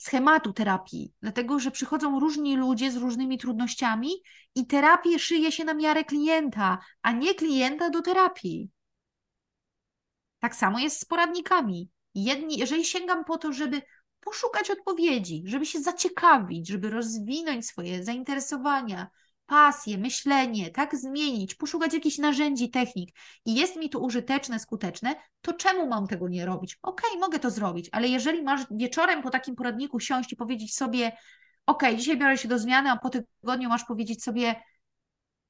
[0.00, 4.10] schematu terapii, dlatego że przychodzą różni ludzie z różnymi trudnościami
[4.54, 8.70] i terapię szyje się na miarę klienta, a nie klienta do terapii.
[10.38, 11.88] Tak samo jest z poradnikami.
[12.14, 13.82] Jedni, jeżeli sięgam po to, żeby
[14.20, 19.10] poszukać odpowiedzi, żeby się zaciekawić, żeby rozwinąć swoje zainteresowania,
[19.46, 23.10] pasje, myślenie, tak zmienić, poszukać jakichś narzędzi, technik
[23.44, 26.78] i jest mi to użyteczne, skuteczne, to czemu mam tego nie robić?
[26.82, 30.74] Okej, okay, mogę to zrobić, ale jeżeli masz wieczorem po takim poradniku siąść i powiedzieć
[30.74, 31.06] sobie,
[31.66, 34.54] okej, okay, dzisiaj biorę się do zmiany, a po tygodniu masz powiedzieć sobie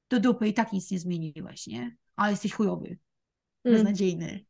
[0.09, 1.95] do dupy i tak nic nie zmieniłeś, nie?
[2.15, 3.77] Ale jesteś chujowy, mm.
[3.77, 4.45] beznadziejny.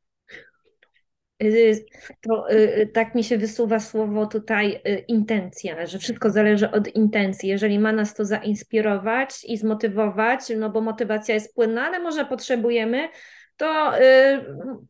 [1.44, 1.86] Y,
[2.22, 7.50] to y, tak mi się wysuwa słowo tutaj y, intencja, że wszystko zależy od intencji.
[7.50, 13.10] Jeżeli ma nas to zainspirować i zmotywować, no bo motywacja jest płynna, ale może potrzebujemy
[13.58, 14.02] to y,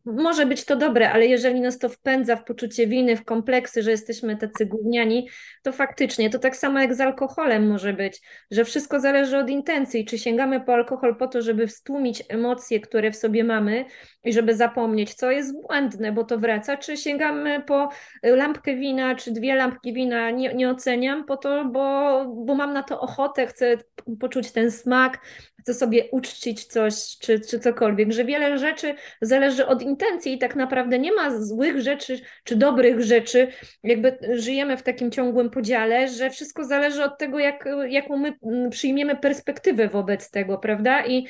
[0.04, 3.90] może być to dobre, ale jeżeli nas to wpędza w poczucie winy, w kompleksy, że
[3.90, 5.28] jesteśmy tacy gówniani,
[5.62, 10.04] to faktycznie to tak samo jak z alkoholem może być, że wszystko zależy od intencji.
[10.04, 13.84] Czy sięgamy po alkohol po to, żeby wstłumić emocje, które w sobie mamy
[14.24, 17.88] i żeby zapomnieć, co jest błędne, bo to wraca, czy sięgamy po
[18.22, 22.82] lampkę wina, czy dwie lampki wina, nie, nie oceniam, po to, bo, bo mam na
[22.82, 23.78] to ochotę, chcę
[24.20, 25.20] poczuć ten smak,
[25.60, 30.56] chcę sobie uczcić coś, czy, czy cokolwiek, że wiele rzeczy zależy od intencji i tak
[30.56, 33.48] naprawdę nie ma złych rzeczy, czy dobrych rzeczy,
[33.82, 38.32] jakby żyjemy w takim ciągłym podziale, że wszystko zależy od tego, jak, jaką my
[38.70, 41.06] przyjmiemy perspektywę wobec tego, prawda?
[41.06, 41.26] I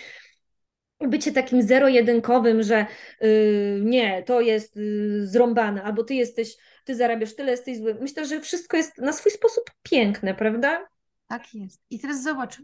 [1.01, 2.87] bycie takim zero-jedynkowym, że
[3.21, 7.97] yy, nie, to jest yy, zrąbane, albo ty jesteś, ty zarabiasz tyle, jesteś zły.
[8.01, 10.89] Myślę, że wszystko jest na swój sposób piękne, prawda?
[11.27, 11.81] Tak jest.
[11.91, 12.63] I teraz zobacz,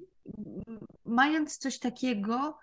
[1.05, 2.59] mając coś takiego,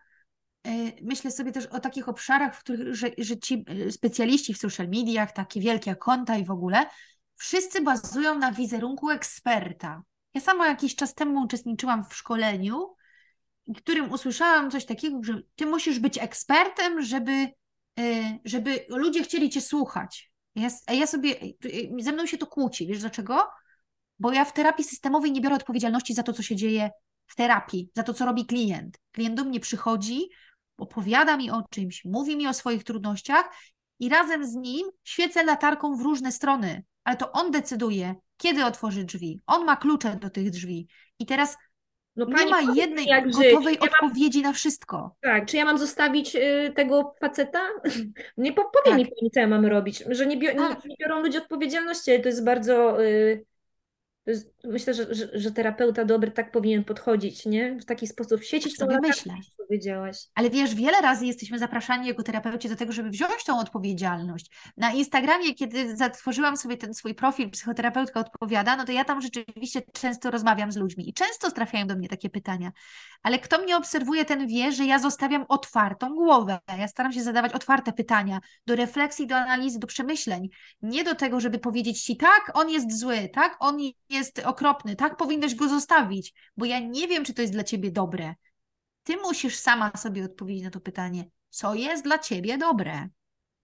[1.01, 4.87] myślę sobie też o takich obszarach, w których że, że ci e, specjaliści w social
[4.87, 6.85] mediach, takie wielkie konta i w ogóle,
[7.35, 10.03] wszyscy bazują na wizerunku eksperta.
[10.33, 12.95] Ja sama jakiś czas temu uczestniczyłam w szkoleniu,
[13.67, 17.47] w którym usłyszałam coś takiego, że ty musisz być ekspertem, żeby,
[17.99, 20.31] e, żeby ludzie chcieli cię słuchać.
[20.55, 21.35] Ja, ja sobie,
[21.99, 23.47] ze mną się to kłóci, wiesz dlaczego?
[24.19, 26.89] Bo ja w terapii systemowej nie biorę odpowiedzialności za to, co się dzieje
[27.27, 28.97] w terapii, za to, co robi klient.
[29.11, 30.29] Klient do mnie przychodzi,
[30.79, 33.49] opowiada mi o czymś, mówi mi o swoich trudnościach
[33.99, 39.03] i razem z nim świecę latarką w różne strony, ale to on decyduje, kiedy otworzy
[39.03, 39.41] drzwi.
[39.47, 40.87] On ma klucze do tych drzwi.
[41.19, 41.57] I teraz
[42.15, 44.51] no, nie ma jednej gotowej ja odpowiedzi mam...
[44.51, 45.15] na wszystko.
[45.21, 47.61] Tak, czy ja mam zostawić y, tego faceta?
[48.37, 48.97] nie powie tak.
[48.97, 50.55] mi pani, co ja mam robić, że nie, bio...
[50.55, 50.85] tak.
[50.85, 53.45] nie, biorą ludzie odpowiedzialności, to jest bardzo y,
[54.63, 57.75] myślę, że, że, że, terapeuta dobry tak powinien podchodzić, nie?
[57.75, 59.33] W taki sposób świecić sobie myślę.
[59.57, 60.17] powiedziałaś.
[60.35, 64.51] Ale wiesz, wiele razy jesteśmy zapraszani jako terapeuci do tego, żeby wziąć tą odpowiedzialność.
[64.77, 69.81] Na Instagramie, kiedy zatworzyłam sobie ten swój profil psychoterapeutka odpowiada, no to ja tam rzeczywiście
[69.93, 72.71] często rozmawiam z ludźmi i często trafiają do mnie takie pytania.
[73.23, 76.59] Ale kto mnie obserwuje, ten wie, że ja zostawiam otwartą głowę.
[76.77, 80.49] Ja staram się zadawać otwarte pytania do refleksji, do analizy, do przemyśleń.
[80.81, 83.77] Nie do tego, żeby powiedzieć ci tak, on jest zły, tak, on
[84.09, 87.91] jest okropny, tak powinnaś go zostawić, bo ja nie wiem, czy to jest dla ciebie
[87.91, 88.35] dobre.
[89.03, 93.09] Ty musisz sama sobie odpowiedzieć na to pytanie, co jest dla ciebie dobre.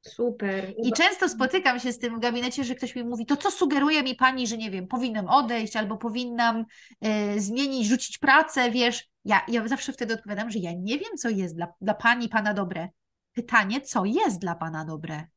[0.08, 0.74] Super.
[0.84, 4.04] I często spotykam się z tym w gabinecie, że ktoś mi mówi, to co sugeruje
[4.04, 6.66] mi pani, że nie wiem, powinnam odejść albo powinnam
[7.06, 9.08] y, zmienić, rzucić pracę, wiesz.
[9.26, 12.54] Ja, ja zawsze wtedy odpowiadam, że ja nie wiem, co jest dla, dla pani, pana
[12.54, 12.90] dobre.
[13.34, 15.28] Pytanie, co jest dla pana dobre?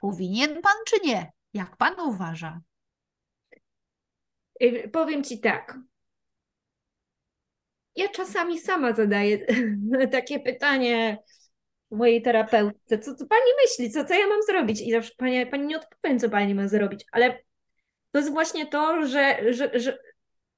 [0.00, 1.32] Powinien pan czy nie?
[1.54, 2.60] Jak pan uważa?
[4.92, 5.78] Powiem Ci tak.
[7.96, 9.46] Ja czasami sama zadaję
[10.12, 11.18] takie pytanie
[11.90, 14.82] mojej terapeutce, co, co pani myśli, co, co ja mam zrobić?
[14.82, 17.38] I zawsze pani, pani nie odpowiem, co pani ma zrobić, ale
[18.12, 19.98] to jest właśnie to, że, że, że,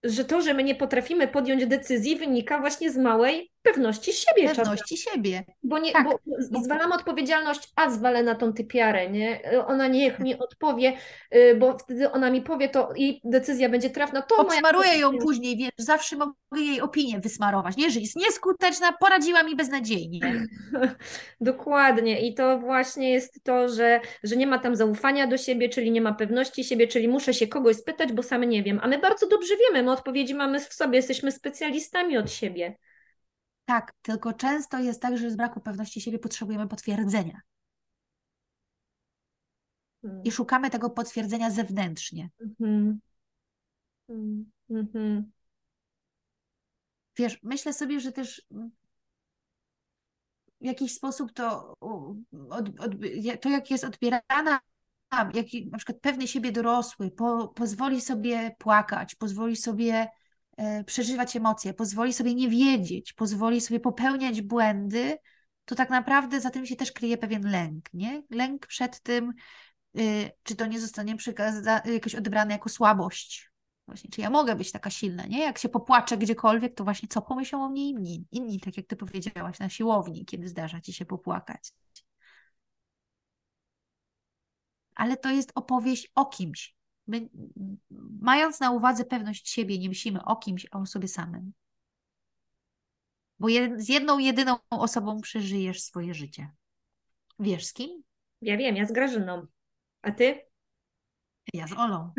[0.05, 4.55] że to, że my nie potrafimy podjąć decyzji, wynika właśnie z małej pewności siebie.
[4.55, 5.15] Pewności czasem.
[5.15, 5.45] siebie.
[5.63, 6.07] Bo, nie, tak.
[6.51, 9.41] bo zwalamy odpowiedzialność, a zwalę na tą typiarę, nie?
[9.67, 10.93] Ona niech mi odpowie,
[11.35, 14.23] y, bo wtedy ona mi powie, to jej decyzja będzie trafna.
[14.23, 15.01] To Obsmaruję moja...
[15.01, 17.91] ją później, wiesz, zawsze mogę jej opinię wysmarować, nie?
[17.91, 20.21] Że jest nieskuteczna, poradziła mi beznadziejnie.
[21.41, 25.91] Dokładnie i to właśnie jest to, że, że nie ma tam zaufania do siebie, czyli
[25.91, 28.99] nie ma pewności siebie, czyli muszę się kogoś spytać, bo sam nie wiem, a my
[28.99, 32.77] bardzo dobrze wiemy, my odpowiedzi mamy w sobie, jesteśmy specjalistami od siebie.
[33.73, 37.41] Tak, tylko często jest tak, że z braku pewności siebie potrzebujemy potwierdzenia.
[40.03, 40.25] Hmm.
[40.25, 42.31] I szukamy tego potwierdzenia zewnętrznie.
[42.59, 43.01] Hmm.
[44.69, 45.33] Hmm.
[47.17, 48.47] wiesz, myślę sobie, że też
[50.61, 51.75] w jakiś sposób to,
[52.51, 52.93] od, od,
[53.41, 54.61] to jak jest odbierana,
[55.13, 60.09] jak na przykład pewny siebie dorosły po, pozwoli sobie płakać, pozwoli sobie
[60.87, 65.19] przeżywać emocje, pozwoli sobie nie wiedzieć, pozwoli sobie popełniać błędy,
[65.65, 68.23] to tak naprawdę za tym się też kryje pewien lęk, nie?
[68.31, 69.33] Lęk przed tym,
[69.99, 71.17] y, czy to nie zostanie
[71.85, 73.53] jakoś odebrane jako słabość,
[73.87, 75.41] Właśnie, czy ja mogę być taka silna, nie?
[75.41, 78.27] Jak się popłaczę gdziekolwiek, to właśnie co pomyślą o mnie inni?
[78.31, 81.73] Inni, tak jak ty powiedziałaś, na siłowni, kiedy zdarza ci się popłakać.
[84.95, 86.75] Ale to jest opowieść o kimś.
[87.07, 87.29] My,
[88.21, 91.53] mając na uwadze pewność siebie, nie myślimy o kimś, a o sobie samym.
[93.39, 96.51] Bo z jedną, jedyną osobą przeżyjesz swoje życie.
[97.39, 98.03] Wiesz z kim?
[98.41, 99.47] Ja wiem, ja z Grażyną.
[100.03, 100.41] A ty?
[101.55, 102.13] Ja z Olą.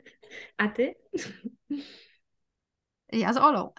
[0.56, 0.94] A ty?
[3.12, 3.72] Ja z Olą.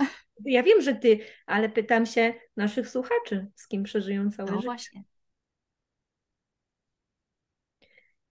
[0.46, 4.68] Ja wiem, że ty, ale pytam się naszych słuchaczy, z kim przeżyją całe no życie.
[4.68, 5.04] właśnie.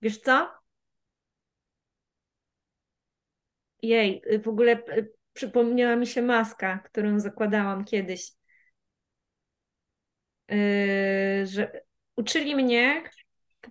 [0.02, 0.61] Wiesz co?
[3.82, 4.82] Jej, w ogóle
[5.32, 8.30] przypomniała mi się maska, którą zakładałam kiedyś.
[10.48, 11.82] Yy, że
[12.16, 13.02] uczyli mnie,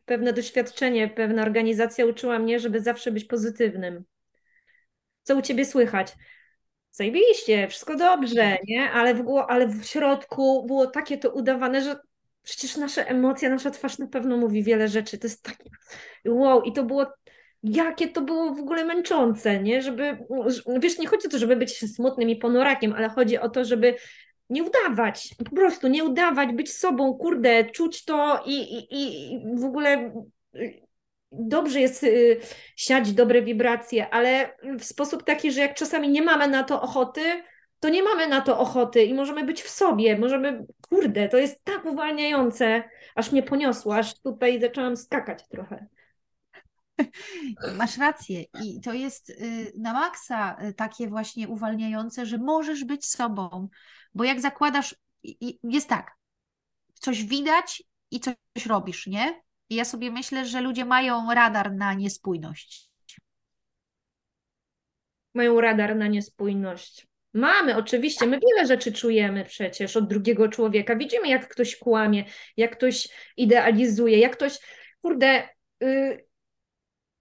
[0.06, 4.04] pewne doświadczenie, pewna organizacja uczyła mnie, żeby zawsze być pozytywnym.
[5.24, 6.14] Co u ciebie słychać?
[6.92, 8.92] Zajebiście, wszystko dobrze, nie?
[8.92, 12.00] Ale w, ale w środku było takie to udawane, że
[12.44, 15.18] przecież nasze emocje, nasza twarz na pewno mówi wiele rzeczy.
[15.18, 15.70] To jest takie
[16.26, 17.06] wow, i to było
[17.64, 19.82] jakie to było w ogóle męczące, nie?
[19.82, 20.18] Żeby,
[20.80, 23.96] wiesz, nie chodzi o to, żeby być smutnym i ponorakiem, ale chodzi o to, żeby
[24.50, 29.66] nie udawać, po prostu nie udawać, być sobą, kurde, czuć to i, i, i w
[29.66, 30.14] ogóle
[30.56, 30.82] y,
[31.32, 32.40] dobrze jest y,
[32.76, 37.22] siać dobre wibracje, ale w sposób taki, że jak czasami nie mamy na to ochoty,
[37.80, 41.64] to nie mamy na to ochoty i możemy być w sobie, możemy, kurde, to jest
[41.64, 42.84] tak uwalniające,
[43.16, 45.88] aż mnie poniosło, aż tutaj zaczęłam skakać trochę.
[47.78, 53.70] Masz rację i to jest y, na maksa takie właśnie uwalniające, że możesz być sobą,
[54.14, 54.96] bo jak zakładasz,
[55.64, 56.12] jest tak,
[56.94, 59.42] coś widać i coś robisz, nie?
[59.70, 62.90] I ja sobie myślę, że ludzie mają radar na niespójność.
[65.34, 67.08] Mają radar na niespójność.
[67.34, 70.96] Mamy, oczywiście, my wiele rzeczy czujemy przecież od drugiego człowieka.
[70.96, 72.26] Widzimy, jak ktoś kłamie,
[72.58, 74.60] jak ktoś idealizuje, jak ktoś,
[75.02, 75.50] kurde,
[75.82, 76.26] yy,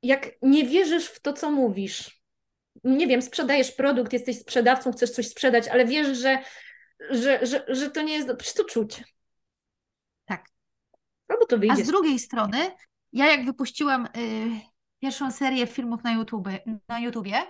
[0.03, 2.21] jak nie wierzysz w to, co mówisz.
[2.85, 6.39] Nie wiem, sprzedajesz produkt, jesteś sprzedawcą, chcesz coś sprzedać, ale wiesz, że
[7.11, 8.29] że, że, że to nie jest.
[8.39, 9.05] Przecież to czuć.
[10.25, 10.47] Tak.
[11.29, 11.83] Albo to wyjdzie.
[11.83, 12.59] A z drugiej strony,
[13.13, 14.11] ja jak wypuściłam y,
[15.03, 16.49] pierwszą serię filmów na, YouTube,
[16.89, 17.43] na YouTubie,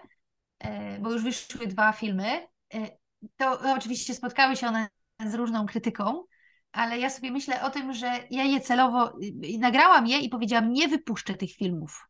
[0.64, 0.68] y,
[1.00, 2.90] bo już wyszły dwa filmy, y,
[3.36, 4.88] to oczywiście spotkały się one
[5.26, 6.24] z różną krytyką,
[6.72, 10.72] ale ja sobie myślę o tym, że ja je celowo y, nagrałam je i powiedziałam,
[10.72, 12.09] nie wypuszczę tych filmów.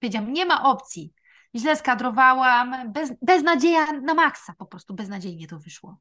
[0.00, 1.12] Powiedziałam, nie ma opcji.
[1.56, 5.98] Źle skadrowałam, bez, beznadzieja na maksa, po prostu beznadziejnie to wyszło.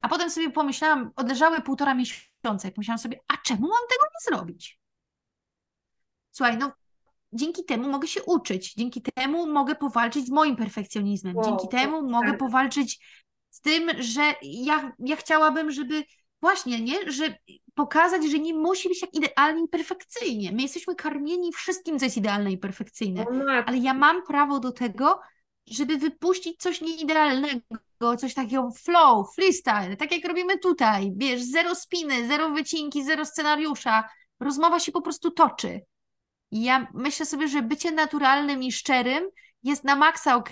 [0.00, 4.36] A potem sobie pomyślałam, odleżały półtora miesiąca, jak myślałam sobie, a czemu mam tego nie
[4.36, 4.80] zrobić?
[6.30, 6.72] Słuchaj, no
[7.32, 12.02] dzięki temu mogę się uczyć, dzięki temu mogę powalczyć z moim perfekcjonizmem, wow, dzięki temu
[12.02, 12.10] tak.
[12.10, 13.06] mogę powalczyć
[13.50, 16.04] z tym, że ja, ja chciałabym, żeby
[16.40, 17.34] właśnie, nie, że
[17.74, 20.52] pokazać, że nie musi być tak idealnie i perfekcyjnie.
[20.52, 23.24] My jesteśmy karmieni wszystkim, co jest idealne i perfekcyjne,
[23.66, 25.20] ale ja mam prawo do tego,
[25.66, 27.60] żeby wypuścić coś nieidealnego,
[28.18, 34.08] coś takiego flow, freestyle, tak jak robimy tutaj, wiesz, zero spiny, zero wycinki, zero scenariusza,
[34.40, 35.80] rozmowa się po prostu toczy.
[36.50, 39.24] I ja myślę sobie, że bycie naturalnym i szczerym
[39.62, 40.50] jest na maksa ok,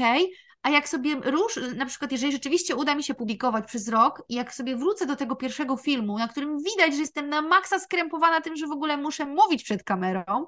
[0.65, 4.35] a jak sobie rusz, na przykład jeżeli rzeczywiście uda mi się publikować przez rok i
[4.35, 8.41] jak sobie wrócę do tego pierwszego filmu, na którym widać, że jestem na maksa skrępowana
[8.41, 10.47] tym, że w ogóle muszę mówić przed kamerą,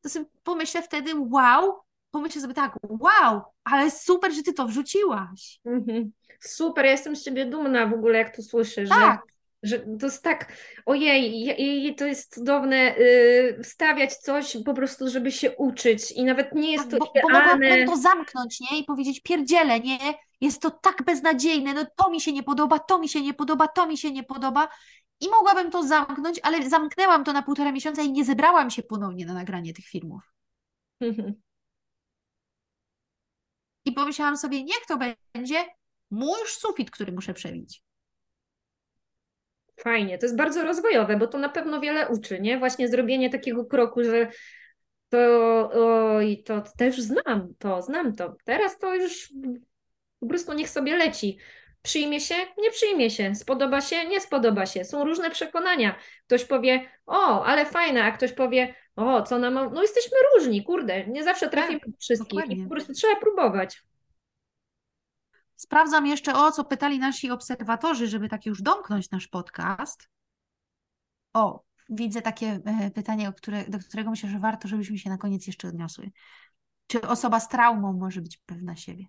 [0.00, 1.74] to sobie pomyślę wtedy, wow,
[2.10, 5.60] pomyślę sobie tak, wow, ale super, że ty to wrzuciłaś.
[5.64, 6.12] Mhm.
[6.40, 8.98] Super, ja jestem z ciebie dumna w ogóle, jak to słyszę, tak.
[8.98, 9.32] że,
[9.62, 10.52] że to jest tak,
[10.86, 16.72] ojej, to jest cudowne yy, wstawiać coś po prostu, żeby się uczyć i nawet nie
[16.72, 17.84] jest tak, to bo, idealne.
[17.84, 18.78] Bo to zamknąć, nie?
[18.78, 19.98] I powiedzieć pierdziele, nie?
[20.40, 23.68] Jest to tak beznadziejne, no to mi się nie podoba, to mi się nie podoba,
[23.68, 24.68] to mi się nie podoba
[25.20, 29.26] i mogłabym to zamknąć, ale zamknęłam to na półtora miesiąca i nie zebrałam się ponownie
[29.26, 30.22] na nagranie tych filmów.
[33.84, 34.98] I pomyślałam sobie, niech to
[35.34, 35.64] będzie
[36.10, 37.85] mój sufit, który muszę przebić.
[39.78, 42.58] Fajnie, to jest bardzo rozwojowe, bo to na pewno wiele uczy, nie?
[42.58, 44.30] Właśnie zrobienie takiego kroku, że
[45.08, 48.36] to, oj, to też znam to, znam to.
[48.44, 49.32] Teraz to już
[50.20, 51.38] po prostu niech sobie leci.
[51.82, 54.84] Przyjmie się, nie przyjmie się, spodoba się, nie spodoba się.
[54.84, 55.98] Są różne przekonania.
[56.26, 59.54] Ktoś powie, o, ale fajne, a ktoś powie, o, co nam.
[59.54, 63.82] No, jesteśmy różni, kurde, nie zawsze trafimy tak, wszystkich po prostu trzeba próbować.
[65.56, 70.08] Sprawdzam jeszcze o co pytali nasi obserwatorzy, żeby tak już domknąć nasz podcast.
[71.32, 75.46] O, widzę takie e, pytanie, które, do którego myślę, że warto, żebyśmy się na koniec
[75.46, 76.10] jeszcze odniosły.
[76.86, 79.06] Czy osoba z traumą może być pewna siebie?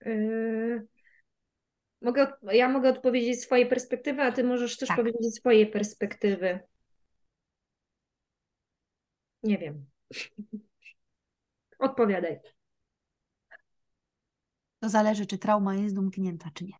[0.00, 0.86] Yy,
[2.02, 4.96] mogę, ja mogę odpowiedzieć z swojej perspektywy, a ty możesz też tak.
[4.96, 6.60] powiedzieć z swojej perspektywy.
[9.42, 9.86] Nie wiem.
[11.78, 12.40] Odpowiadaj.
[14.80, 16.74] To zależy, czy trauma jest domknięta, czy nie.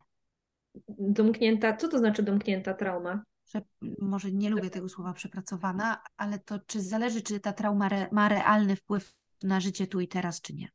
[0.98, 3.22] Domknięta, co to znaczy domknięta trauma?
[3.46, 3.62] Że,
[3.98, 8.28] może nie lubię tego słowa przepracowana, ale to czy zależy, czy ta trauma re, ma
[8.28, 10.68] realny wpływ na życie tu i teraz, czy nie.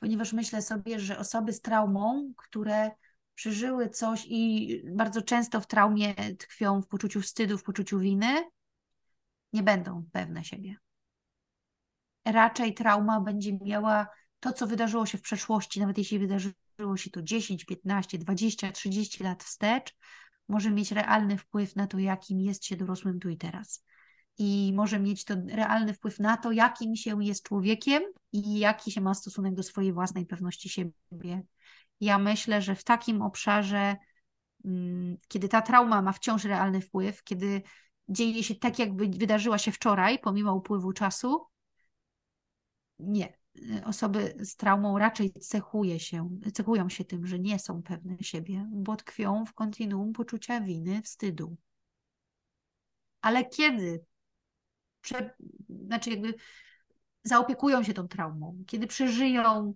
[0.00, 2.90] Ponieważ myślę sobie, że osoby z traumą, które
[3.34, 8.50] przeżyły coś i bardzo często w traumie tkwią w poczuciu wstydu, w poczuciu winy,
[9.52, 10.76] nie będą pewne siebie
[12.24, 14.06] raczej trauma będzie miała
[14.40, 19.24] to, co wydarzyło się w przeszłości, nawet jeśli wydarzyło się to 10, 15, 20, 30
[19.24, 19.96] lat wstecz,
[20.48, 23.84] może mieć realny wpływ na to, jakim jest się dorosłym tu i teraz.
[24.38, 28.02] I może mieć to realny wpływ na to, jakim się jest człowiekiem
[28.32, 31.42] i jaki się ma stosunek do swojej własnej pewności siebie.
[32.00, 33.96] Ja myślę, że w takim obszarze,
[34.64, 37.62] mm, kiedy ta trauma ma wciąż realny wpływ, kiedy
[38.08, 41.46] dzieje się tak, jakby wydarzyła się wczoraj, pomimo upływu czasu,
[43.02, 43.40] nie.
[43.84, 48.96] Osoby z traumą raczej cechuje się, cechują się tym, że nie są pewne siebie, bo
[48.96, 51.56] tkwią w kontinuum poczucia winy, wstydu.
[53.20, 54.04] Ale kiedy,
[55.00, 55.34] prze,
[55.86, 56.34] znaczy jakby
[57.22, 59.74] zaopiekują się tą traumą, kiedy przeżyją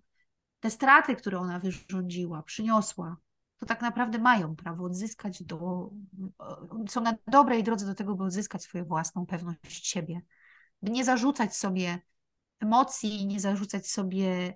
[0.61, 3.17] te straty, które ona wyrządziła, przyniosła,
[3.59, 5.91] to tak naprawdę mają prawo odzyskać do,
[6.89, 10.21] są na dobrej drodze do tego, by odzyskać swoją własną pewność siebie,
[10.83, 12.01] by nie zarzucać sobie
[12.61, 14.55] emocji, nie zarzucać sobie e,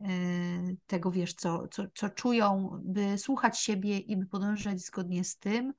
[0.86, 5.74] tego, wiesz, co, co, co czują, by słuchać siebie i by podążać zgodnie z tym,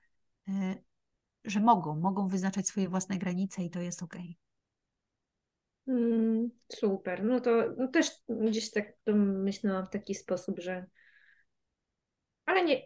[0.48, 0.76] e,
[1.46, 4.16] że mogą, mogą wyznaczać swoje własne granice i to jest ok.
[5.88, 7.24] Mm, super.
[7.24, 10.86] No to no też gdzieś tak myślałam w taki sposób, że
[12.46, 12.82] ale nie,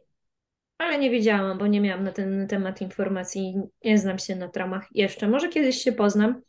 [0.77, 3.55] ale nie wiedziałam, bo nie miałam na ten temat informacji.
[3.86, 5.27] Nie znam się na traumach jeszcze.
[5.27, 6.41] Może kiedyś się poznam.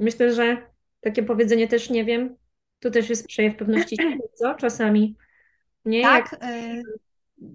[0.00, 0.69] Myślę, że
[1.00, 2.36] takie powiedzenie też nie wiem.
[2.78, 3.96] To też jest przejaw pewności
[4.38, 4.54] co?
[4.54, 5.16] Czasami.
[5.84, 6.02] Nie?
[6.02, 6.32] Tak.
[6.32, 6.44] Jak...
[6.44, 6.82] Y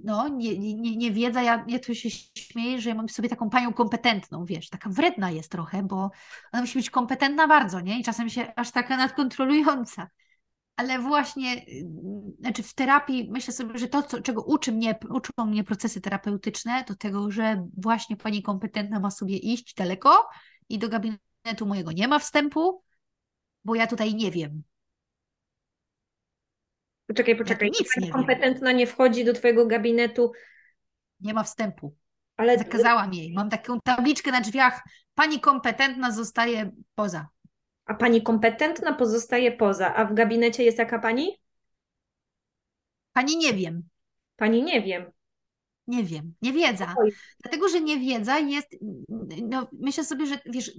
[0.03, 3.49] no, nie, nie, nie wiedza, ja, ja tu się śmieję, że ja mam sobie taką
[3.49, 6.11] panią kompetentną, wiesz, taka wredna jest trochę, bo
[6.51, 7.99] ona musi być kompetentna bardzo, nie?
[7.99, 10.09] I czasem się aż taka nadkontrolująca.
[10.75, 11.87] Ale właśnie, y,
[12.39, 16.83] znaczy w terapii myślę sobie, że to, co, czego uczy mnie, uczą mnie procesy terapeutyczne,
[16.83, 20.27] to tego, że właśnie pani kompetentna ma sobie iść daleko
[20.69, 22.83] i do gabinetu mojego nie ma wstępu,
[23.66, 24.63] bo ja tutaj nie wiem.
[27.07, 27.68] Poczekaj, poczekaj.
[27.68, 28.78] Ja nic nie kompetentna wiem.
[28.78, 30.32] nie wchodzi do twojego gabinetu.
[31.20, 31.95] Nie ma wstępu.
[32.38, 33.34] Ale zakazałam jej.
[33.34, 34.84] Mam taką tabliczkę na drzwiach.
[35.16, 37.28] Pani kompetentna zostaje poza.
[37.86, 39.95] A pani kompetentna pozostaje poza.
[39.95, 41.41] A w gabinecie jest jaka pani?
[43.13, 43.84] Pani nie wiem.
[44.36, 45.11] Pani nie wiem.
[45.88, 46.95] Nie wiem, nie wiedza.
[46.97, 47.11] Oj.
[47.39, 48.68] Dlatego, że nie wiedza jest,
[49.43, 50.72] no myślę sobie, że wiesz,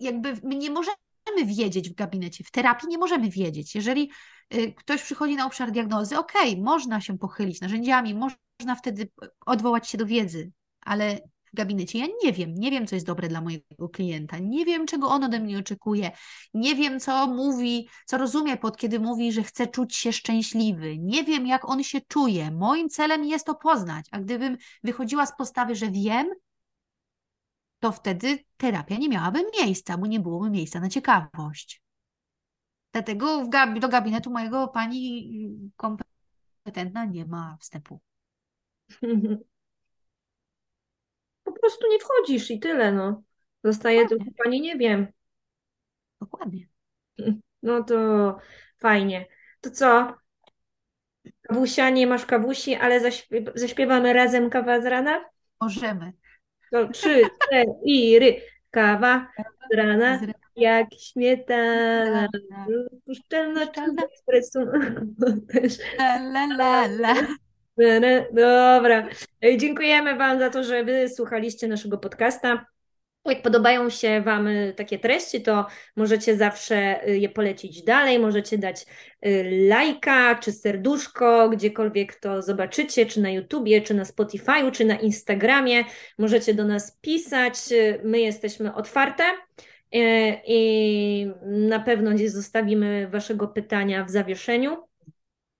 [0.00, 0.96] jakby my nie możemy
[1.36, 3.74] możemy wiedzieć w gabinecie, w terapii nie możemy wiedzieć.
[3.74, 4.10] Jeżeli
[4.54, 9.08] y, ktoś przychodzi na obszar diagnozy, ok, można się pochylić narzędziami, można wtedy
[9.46, 11.20] odwołać się do wiedzy, ale
[11.52, 14.86] w gabinecie ja nie wiem, nie wiem, co jest dobre dla mojego klienta, nie wiem,
[14.86, 16.10] czego on ode mnie oczekuje,
[16.54, 21.24] nie wiem, co mówi, co rozumie pod kiedy mówi, że chce czuć się szczęśliwy, nie
[21.24, 22.50] wiem, jak on się czuje.
[22.50, 26.26] Moim celem jest to poznać, a gdybym wychodziła z postawy, że wiem,
[27.80, 31.82] to wtedy terapia nie miałaby miejsca, bo nie byłoby miejsca na ciekawość.
[32.92, 38.00] Dlatego gab do gabinetu mojego pani kompetentna nie ma wstępu.
[41.44, 43.22] Po prostu nie wchodzisz i tyle, no.
[43.64, 45.06] Zostaje tylko pani nie wiem.
[46.20, 46.68] Dokładnie.
[47.62, 47.96] No to
[48.78, 49.26] fajnie.
[49.60, 50.14] To co?
[51.42, 53.12] Kawusia, nie masz kawusi, ale
[53.54, 55.24] zaśpiewamy razem kawa z rana?
[55.60, 56.12] Możemy.
[56.72, 58.40] To trzy, cztery.
[58.70, 59.28] Kawa
[59.72, 60.20] z rana,
[60.56, 62.28] jak śmietana.
[63.06, 63.62] Puszczalna
[64.14, 64.60] espresso.
[65.98, 67.14] La, la, la.
[68.32, 69.08] Dobra.
[69.56, 72.66] Dziękujemy Wam za to, że Wy słuchaliście naszego podcasta.
[73.30, 75.66] Jak podobają się Wam y, takie treści, to
[75.96, 78.86] możecie zawsze y, je polecić dalej, możecie dać
[79.26, 84.96] y, lajka czy serduszko, gdziekolwiek to zobaczycie, czy na YouTubie, czy na Spotify'u, czy na
[84.96, 85.84] Instagramie.
[86.18, 87.54] Możecie do nas pisać,
[88.04, 89.24] my jesteśmy otwarte
[90.46, 94.76] i na pewno gdzieś zostawimy Waszego pytania w zawieszeniu.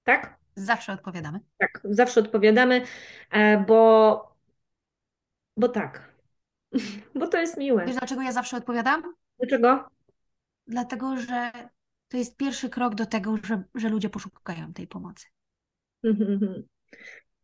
[0.04, 0.36] Tak?
[0.54, 1.40] Zawsze odpowiadamy.
[1.58, 2.82] Tak, zawsze odpowiadamy,
[3.30, 4.36] e, bo,
[5.56, 6.05] bo tak.
[7.14, 7.84] Bo to jest miłe.
[7.86, 9.02] Wiesz, dlaczego ja zawsze odpowiadam?
[9.38, 9.84] Dlaczego?
[10.66, 11.52] Dlatego, że
[12.08, 15.26] to jest pierwszy krok do tego, że, że ludzie poszukają tej pomocy.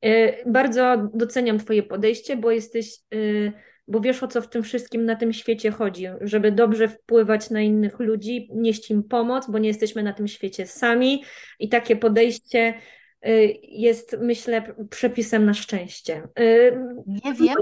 [0.05, 3.53] E, bardzo doceniam Twoje podejście, bo jesteś, e,
[3.89, 7.61] bo wiesz o co w tym wszystkim na tym świecie chodzi, żeby dobrze wpływać na
[7.61, 11.24] innych ludzi, nieść im pomoc, bo nie jesteśmy na tym świecie sami
[11.59, 12.74] i takie podejście
[13.22, 13.30] e,
[13.62, 16.28] jest, myślę, przepisem na szczęście.
[17.07, 17.57] Nie wiem,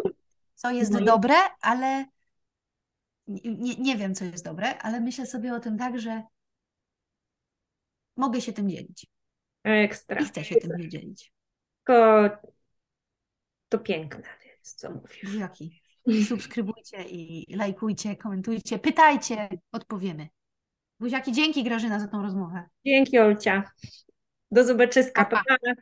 [0.60, 2.04] co jest no dobre, ale
[3.26, 6.22] nie, nie wiem, co jest dobre, ale myślę sobie o tym tak, że
[8.16, 9.06] mogę się tym dzielić.
[9.64, 10.20] Ekstra.
[10.20, 11.32] I chcę się tym dzielić.
[11.84, 12.28] To,
[13.68, 15.34] to piękne, więc co mówisz?
[15.34, 15.82] Jaki?
[16.28, 20.28] Subskrybujcie i lajkujcie, komentujcie, pytajcie, odpowiemy.
[20.98, 22.68] Buziaki, dzięki Grażyna za tą rozmowę.
[22.86, 23.72] Dzięki Olcia.
[24.50, 25.24] Do zobaczyska.
[25.24, 25.72] Pa, pa.